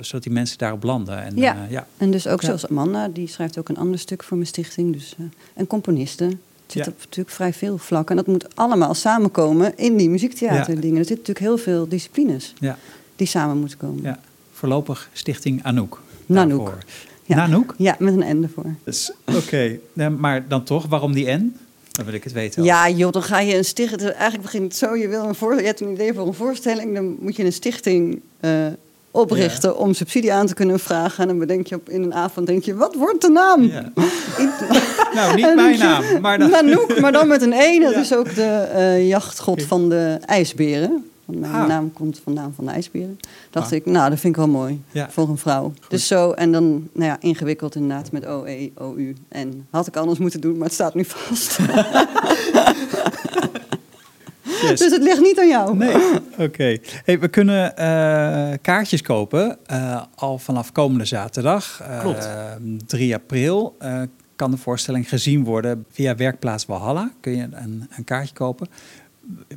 zodat 0.00 0.22
die 0.22 0.32
mensen 0.32 0.58
daarop 0.58 0.82
landen. 0.82 1.22
En, 1.24 1.36
Ja. 1.36 1.56
ja. 1.70 1.86
En 1.96 2.10
dus 2.10 2.26
ook 2.26 2.40
Ja. 2.40 2.46
zoals 2.46 2.68
Amanda, 2.68 3.08
die 3.08 3.26
schrijft 3.28 3.58
ook 3.58 3.68
een 3.68 3.76
ander 3.78 3.98
stuk 3.98 4.22
voor 4.22 4.36
mijn 4.36 4.48
stichting. 4.48 4.92
Dus, 4.92 5.14
en 5.54 5.66
componisten. 5.66 6.28
Het 6.28 6.76
zit 6.76 6.84
Ja. 6.84 6.90
op 6.92 6.98
natuurlijk 6.98 7.34
vrij 7.34 7.52
veel 7.52 7.78
vlakken. 7.78 8.16
En 8.18 8.24
dat 8.24 8.34
moet 8.34 8.56
allemaal 8.56 8.94
samenkomen 8.94 9.76
in 9.76 9.96
die 9.96 10.10
muziektheaterdingen. 10.10 10.98
Er 10.98 11.04
zitten 11.04 11.16
natuurlijk 11.26 11.46
heel 11.46 11.58
veel 11.74 11.88
disciplines 11.88 12.54
Ja. 12.60 12.78
die 13.16 13.26
samen 13.26 13.56
moeten 13.58 13.78
komen. 13.78 14.18
Voorlopig 14.58 15.08
Stichting 15.12 15.64
Anouk. 15.64 16.00
Daarvoor. 16.26 16.78
Ja. 17.24 17.48
Ja, 17.76 17.96
met 17.98 18.14
een 18.14 18.40
N 18.40 18.42
ervoor. 18.42 18.74
Dus, 18.84 19.12
Oké, 19.24 19.78
maar 20.18 20.48
dan 20.48 20.62
toch, 20.62 20.86
waarom 20.86 21.12
die 21.12 21.30
N? 21.30 21.56
Dan 21.90 22.04
wil 22.04 22.14
ik 22.14 22.24
het 22.24 22.32
weten. 22.32 22.64
Ja, 22.64 22.88
joh, 22.88 23.12
dan 23.12 23.22
ga 23.22 23.40
je 23.40 23.56
een 23.56 23.64
stichting. 23.64 24.00
Eigenlijk 24.00 24.42
begint 24.42 24.62
het 24.62 24.76
zo: 24.76 24.96
je 24.96 25.08
wil 25.08 25.24
een 25.24 25.34
voor, 25.34 25.54
je 25.54 25.66
hebt 25.66 25.80
een 25.80 25.92
idee 25.92 26.12
voor 26.14 26.26
een 26.26 26.34
voorstelling, 26.34 26.94
dan 26.94 27.16
moet 27.20 27.36
je 27.36 27.44
een 27.44 27.52
stichting 27.52 28.20
uh, 28.40 28.66
oprichten 29.10 29.78
om 29.78 29.94
subsidie 29.94 30.32
aan 30.32 30.46
te 30.46 30.54
kunnen 30.54 30.78
vragen. 30.80 31.22
En 31.22 31.28
dan 31.28 31.38
bedenk 31.38 31.66
je 31.66 31.74
op 31.74 31.88
in 31.88 32.02
een 32.02 32.14
avond, 32.14 32.46
denk 32.46 32.64
je, 32.64 32.74
wat 32.74 32.94
wordt 32.94 33.20
de 33.22 33.28
naam? 33.30 33.62
Ja. 33.62 33.92
nou, 35.14 35.34
niet 35.34 35.54
mijn 35.64 35.78
naam, 35.78 36.20
maar 36.20 36.38
dan... 36.38 36.50
Maar 37.00 37.12
dan 37.12 37.28
met 37.28 37.42
een 37.42 37.52
E. 37.52 37.78
Dat 37.78 37.92
Ja. 37.98 38.00
is 38.00 38.14
ook 38.14 38.34
de 38.34 38.68
uh, 38.74 39.08
jachtgod 39.08 39.62
van 39.62 39.88
de 39.88 40.18
ijsberen. 40.26 41.04
Want 41.28 41.40
mijn 41.40 41.52
Ah. 41.52 41.66
naam 41.66 41.92
komt 41.92 42.20
vandaan 42.24 42.52
van 42.54 42.64
de 42.64 42.70
ijsberen. 42.70 43.16
Dacht 43.50 43.66
Ah. 43.66 43.72
ik, 43.78 43.86
nou, 43.86 44.10
dat 44.10 44.18
vind 44.20 44.32
ik 44.36 44.40
wel 44.40 44.48
mooi 44.50 44.82
Ja. 44.90 45.10
voor 45.10 45.28
een 45.28 45.38
vrouw. 45.38 45.72
Dus 45.88 46.06
zo, 46.06 46.30
en 46.32 46.52
dan, 46.52 46.88
nou 46.92 47.04
ja, 47.10 47.16
ingewikkeld 47.20 47.74
inderdaad 47.74 48.12
met 48.12 48.26
O, 48.26 48.44
E, 48.44 48.70
O, 48.74 48.94
U. 48.96 49.16
En 49.28 49.66
had 49.70 49.86
ik 49.86 49.96
anders 49.96 50.18
moeten 50.18 50.40
doen, 50.40 50.56
maar 50.56 50.64
het 50.66 50.72
staat 50.74 50.94
nu 50.94 51.04
vast. 51.04 51.58
Yes. 54.62 54.78
Dus 54.80 54.90
het 54.92 55.02
ligt 55.02 55.20
niet 55.20 55.38
aan 55.38 55.48
jou. 55.48 55.76
Nee, 55.76 55.96
oké. 56.38 56.78
Hey, 57.04 57.18
we 57.18 57.28
kunnen 57.28 57.76
eh, 57.76 58.58
kaartjes 58.62 59.02
kopen 59.02 59.58
eh, 59.66 60.02
al 60.14 60.38
vanaf 60.38 60.72
komende 60.72 61.04
zaterdag. 61.04 61.80
eh, 61.82 62.00
Klopt. 62.00 62.28
3 62.86 63.14
april 63.14 63.76
eh, 63.78 64.02
kan 64.36 64.50
de 64.50 64.56
voorstelling 64.56 65.08
gezien 65.08 65.44
worden 65.44 65.84
via 65.90 66.14
Werkplaats 66.16 66.66
Walhalla. 66.66 67.10
Kun 67.20 67.36
je 67.36 67.48
een, 67.52 67.86
een 67.96 68.04
kaartje 68.04 68.34
kopen. 68.34 68.68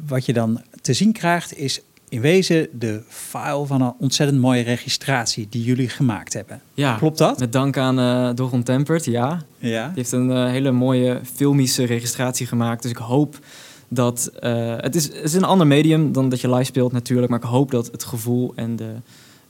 Wat 0.08 0.26
je 0.26 0.34
dan 0.34 0.62
te 0.82 0.94
zien 0.94 1.12
krijgt 1.12 1.58
is 1.58 1.82
in 2.10 2.22
wezen 2.22 2.68
de 2.80 3.02
file 3.08 3.66
van 3.66 3.82
een 3.82 3.94
ontzettend 4.00 4.40
mooie 4.42 4.62
registratie 4.64 5.48
die 5.50 5.64
jullie 5.64 5.90
gemaakt 5.90 6.34
hebben. 6.34 6.62
Ja, 6.74 6.96
Klopt 6.98 7.18
dat? 7.18 7.40
met 7.40 7.54
dank 7.54 7.78
aan 7.78 8.00
eh 8.00 8.30
Doron 8.36 8.64
Tempert, 8.64 9.06
ja. 9.06 9.42
Ja. 9.58 9.86
Die 9.86 9.96
heeft 9.96 10.12
een 10.12 10.32
eh, 10.32 10.46
hele 10.46 10.72
mooie 10.72 11.20
filmische 11.36 11.84
registratie 11.84 12.48
gemaakt. 12.48 12.82
Dus 12.82 12.92
ik 12.92 12.98
hoop 12.98 13.40
dat... 13.88 14.26
eh, 14.40 14.74
het, 14.78 14.96
is, 14.96 15.04
het 15.06 15.24
is 15.24 15.34
een 15.34 15.44
ander 15.44 15.68
medium 15.68 16.12
dan 16.12 16.30
dat 16.30 16.42
je 16.42 16.50
live 16.50 16.64
speelt 16.64 16.92
natuurlijk. 16.92 17.30
Maar 17.30 17.40
ik 17.40 17.46
hoop 17.46 17.72
dat 17.72 17.90
het 17.92 18.04
gevoel 18.04 18.52
en 18.56 18.76
de 18.76 18.92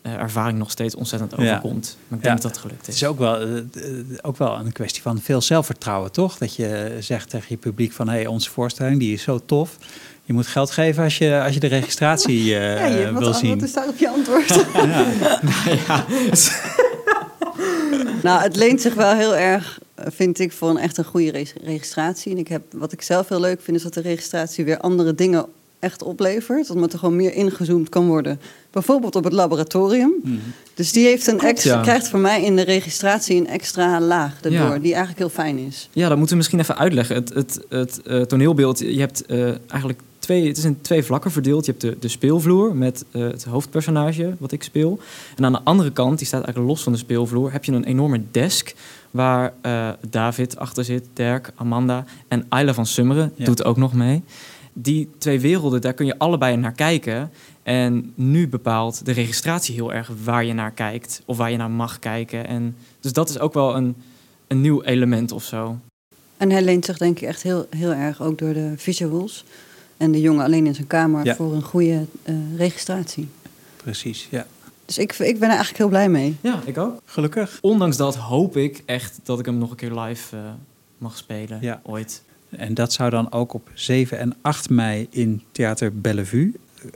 ervaring 0.01 0.57
nog 0.57 0.71
steeds 0.71 0.95
ontzettend 0.95 1.31
Ja. 1.37 1.37
overkomt. 1.37 1.97
Maar 2.07 2.17
ik 2.19 2.23
Ja. 2.25 2.29
denk 2.31 2.41
dat 2.41 2.53
dat 2.53 2.61
gelukt 2.61 2.79
Het 2.85 2.87
is. 2.95 3.01
is 3.01 3.07
ook 3.07 3.19
wel, 3.19 3.61
ook 4.21 4.37
wel 4.37 4.59
een 4.59 4.71
kwestie 4.71 5.01
van 5.01 5.19
veel 5.21 5.41
zelfvertrouwen, 5.41 6.11
toch? 6.11 6.37
Dat 6.37 6.55
je 6.55 6.97
zegt 6.99 7.29
tegen 7.29 7.45
je 7.49 7.57
publiek 7.57 7.91
van... 7.91 8.07
hé, 8.07 8.13
hey, 8.13 8.25
onze 8.27 8.49
voorstelling 8.49 8.99
die 8.99 9.13
is 9.13 9.21
zo 9.23 9.39
tof. 9.45 9.77
Je 10.31 10.37
moet 10.37 10.47
geld 10.47 10.71
geven 10.71 11.03
als 11.03 11.17
je, 11.17 11.41
als 11.43 11.53
je 11.53 11.59
de 11.59 11.67
registratie 11.67 12.55
eh, 12.57 12.77
Ja, 12.77 12.85
je, 12.85 13.11
wat, 13.11 13.23
wil 13.23 13.33
zien. 13.33 13.53
wat 13.59 13.63
is 13.63 13.73
daarop 13.73 13.97
je 13.97 14.09
antwoord? 14.09 14.47
Ja. 14.73 15.05
ja, 15.87 16.05
nou, 18.27 18.41
het 18.41 18.55
leent 18.55 18.81
zich 18.81 18.93
wel 18.93 19.15
heel 19.15 19.35
erg, 19.35 19.79
eh, 19.95 20.05
vind 20.09 20.39
ik, 20.39 20.51
voor 20.51 20.69
een 20.69 20.77
echt 20.77 20.97
een 20.97 21.03
goede 21.03 21.31
re- 21.31 21.45
registratie. 21.63 22.31
En 22.31 22.37
ik 22.37 22.47
heb, 22.47 22.61
wat 22.75 22.91
ik 22.91 23.01
zelf 23.01 23.29
heel 23.29 23.39
leuk 23.39 23.61
vind, 23.61 23.77
is 23.77 23.83
dat 23.83 23.93
de 23.93 24.01
registratie 24.01 24.65
weer 24.65 24.77
andere 24.77 25.15
dingen 25.15 25.45
echt 25.79 26.03
oplevert. 26.03 26.69
Omdat 26.69 26.93
er 26.93 26.99
gewoon 26.99 27.15
meer 27.15 27.33
ingezoomd 27.33 27.89
kan 27.89 28.07
worden. 28.07 28.39
Bijvoorbeeld 28.71 29.15
op 29.15 29.23
het 29.23 29.33
laboratorium. 29.33 30.13
Mhm. 30.23 30.35
Dus 30.73 30.91
die 30.91 31.05
heeft 31.05 31.27
een 31.27 31.39
extra, 31.39 31.75
ja. 31.75 31.81
krijgt 31.81 32.07
voor 32.07 32.19
mij 32.19 32.43
in 32.43 32.55
de 32.55 32.63
registratie 32.63 33.37
een 33.37 33.47
extra 33.47 33.99
laag 34.01 34.33
erdoor. 34.41 34.59
Ja. 34.59 34.77
Die 34.79 34.93
eigenlijk 34.93 35.17
heel 35.17 35.43
fijn 35.43 35.57
is. 35.57 35.89
Ja, 35.91 36.07
dat 36.07 36.17
moeten 36.17 36.29
we 36.29 36.35
misschien 36.37 36.59
even 36.59 36.77
uitleggen. 36.77 37.15
Het, 37.15 37.33
het, 37.33 37.59
het 37.69 38.01
eh, 38.01 38.21
toneelbeeld, 38.21 38.79
je 38.79 38.99
hebt 38.99 39.25
eh, 39.25 39.47
eigenlijk 39.67 39.99
twee, 40.21 40.47
het 40.47 40.57
is 40.57 40.63
in 40.63 40.81
twee 40.81 41.03
vlakken 41.03 41.31
verdeeld. 41.31 41.65
Je 41.65 41.71
hebt 41.71 41.83
de, 41.83 41.97
de 41.99 42.07
speelvloer 42.07 42.75
met 42.75 43.05
eh, 43.11 43.21
het 43.21 43.43
hoofdpersonage 43.43 44.35
wat 44.39 44.51
ik 44.51 44.63
speel. 44.63 44.99
En 45.35 45.45
aan 45.45 45.51
de 45.51 45.61
andere 45.63 45.91
kant, 45.91 46.17
die 46.17 46.27
staat 46.27 46.43
eigenlijk 46.43 46.73
los 46.73 46.83
van 46.83 46.91
de 46.91 46.97
speelvloer, 46.97 47.51
heb 47.51 47.63
je 47.63 47.71
een 47.71 47.83
enorme 47.83 48.21
desk 48.31 48.73
waar 49.11 49.53
eh, 49.61 49.89
David 50.09 50.57
achter 50.57 50.83
zit, 50.83 51.05
Dirk, 51.13 51.51
Amanda 51.55 52.05
en 52.27 52.45
Ayla 52.49 52.73
van 52.73 52.85
Summeren 52.85 53.31
Ja. 53.35 53.45
doet 53.45 53.63
ook 53.63 53.77
nog 53.77 53.93
mee. 53.93 54.23
Die 54.73 55.09
twee 55.17 55.39
werelden, 55.39 55.81
daar 55.81 55.93
kun 55.93 56.05
je 56.05 56.17
allebei 56.17 56.55
naar 56.55 56.71
kijken. 56.73 57.31
En 57.63 58.11
nu 58.15 58.47
bepaalt 58.47 59.05
de 59.05 59.11
registratie 59.11 59.75
heel 59.75 59.93
erg 59.93 60.11
waar 60.23 60.45
je 60.45 60.53
naar 60.53 60.71
kijkt 60.71 61.21
of 61.25 61.37
waar 61.37 61.51
je 61.51 61.57
naar 61.57 61.71
mag 61.71 61.99
kijken. 61.99 62.47
En 62.47 62.75
dus 62.99 63.13
dat 63.13 63.29
is 63.29 63.39
ook 63.39 63.53
wel 63.53 63.75
een, 63.75 63.95
een 64.47 64.61
nieuw 64.61 64.81
element 64.81 65.31
of 65.31 65.43
zo. 65.43 65.77
En 66.37 66.51
hij 66.51 66.61
leent 66.61 66.85
zich 66.85 66.97
denk 66.97 67.17
ik 67.19 67.27
echt 67.27 67.41
heel, 67.43 67.67
heel 67.69 67.93
erg 67.93 68.21
ook 68.21 68.37
door 68.37 68.53
de 68.53 68.73
visuals. 68.77 69.43
En 70.01 70.11
de 70.11 70.21
jongen 70.21 70.45
alleen 70.45 70.65
in 70.65 70.75
zijn 70.75 70.87
kamer 70.87 71.25
Ja. 71.25 71.35
voor 71.35 71.53
een 71.53 71.61
goede 71.63 72.05
eh, 72.23 72.35
registratie. 72.57 73.27
Precies, 73.77 74.27
ja. 74.31 74.45
Dus 74.85 74.97
ik, 74.97 75.13
ik 75.13 75.33
ben 75.39 75.41
er 75.49 75.55
eigenlijk 75.55 75.77
heel 75.77 75.87
blij 75.87 76.09
mee. 76.09 76.37
Ja, 76.41 76.59
ik 76.65 76.77
ook. 76.77 77.01
Gelukkig. 77.05 77.57
Ondanks 77.61 77.97
dat 77.97 78.15
hoop 78.15 78.57
ik 78.57 78.83
echt 78.85 79.19
dat 79.23 79.39
ik 79.39 79.45
hem 79.45 79.57
nog 79.57 79.69
een 79.69 79.75
keer 79.75 79.99
live 79.99 80.37
eh, 80.37 80.43
mag 80.97 81.17
spelen. 81.17 81.57
Ja. 81.61 81.79
Ooit. 81.83 82.23
En 82.49 82.73
dat 82.73 82.93
zou 82.93 83.09
dan 83.09 83.31
ook 83.31 83.53
op 83.53 83.69
7 83.73 84.17
en 84.19 84.35
8 84.41 84.69
mei 84.69 85.07
in 85.09 85.41
Theater 85.51 85.99
Bellevue 86.01 86.51
eh, 86.75 86.89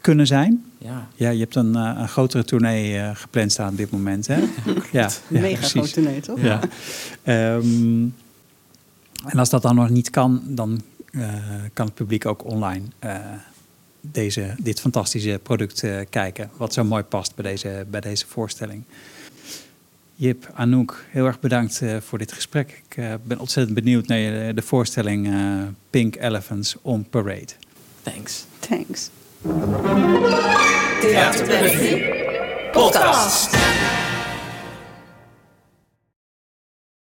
kunnen 0.00 0.26
zijn. 0.26 0.64
Ja. 0.78 1.08
Ja, 1.14 1.30
je 1.30 1.40
hebt 1.40 1.54
een, 1.54 1.76
eh, 1.76 1.96
een 1.98 2.08
grotere 2.08 2.44
tournee 2.44 3.14
gepland 3.14 3.52
staan 3.52 3.68
op 3.70 3.76
dit 3.76 3.90
moment, 3.90 4.26
hè? 4.26 4.40
ja, 4.92 5.10
Een 5.30 5.40
mega 5.40 5.62
groot 5.66 5.92
tournee, 5.92 6.20
toch? 6.20 6.40
Ja. 6.40 6.60
Ehm, 7.22 8.02
en 9.26 9.38
als 9.38 9.50
dat 9.50 9.62
dan 9.62 9.74
nog 9.74 9.90
niet 9.90 10.10
kan, 10.10 10.42
dan 10.44 10.80
kan 11.72 11.86
het 11.86 11.94
publiek 11.94 12.26
ook 12.26 12.44
online 12.44 12.84
eh, 12.98 13.16
deze, 14.00 14.54
dit 14.58 14.80
fantastische 14.80 15.40
product 15.42 15.82
eh, 15.82 16.00
kijken. 16.10 16.50
Wat 16.56 16.72
zo 16.72 16.84
mooi 16.84 17.02
past 17.02 17.34
bij 17.34 17.50
deze, 17.50 17.86
bij 17.90 18.00
deze 18.00 18.26
voorstelling. 18.26 18.84
Jip, 20.22 20.50
Anouk, 20.54 21.04
heel 21.08 21.26
erg 21.26 21.40
bedankt 21.40 21.82
eh, 21.82 21.96
voor 22.00 22.18
dit 22.18 22.32
gesprek. 22.32 22.82
Ik 22.88 22.96
eh, 22.96 23.14
ben 23.24 23.38
ontzettend 23.38 23.74
benieuwd 23.74 24.06
naar 24.06 24.18
je, 24.18 24.54
de 24.54 24.62
voorstelling 24.62 25.26
eh, 25.26 25.62
Pink 25.90 26.16
Elephants 26.16 26.76
on 26.82 27.06
Parade. 27.10 27.52
Thanks. 28.02 28.44
Thanks. 28.58 29.10
Podcast. 32.72 33.56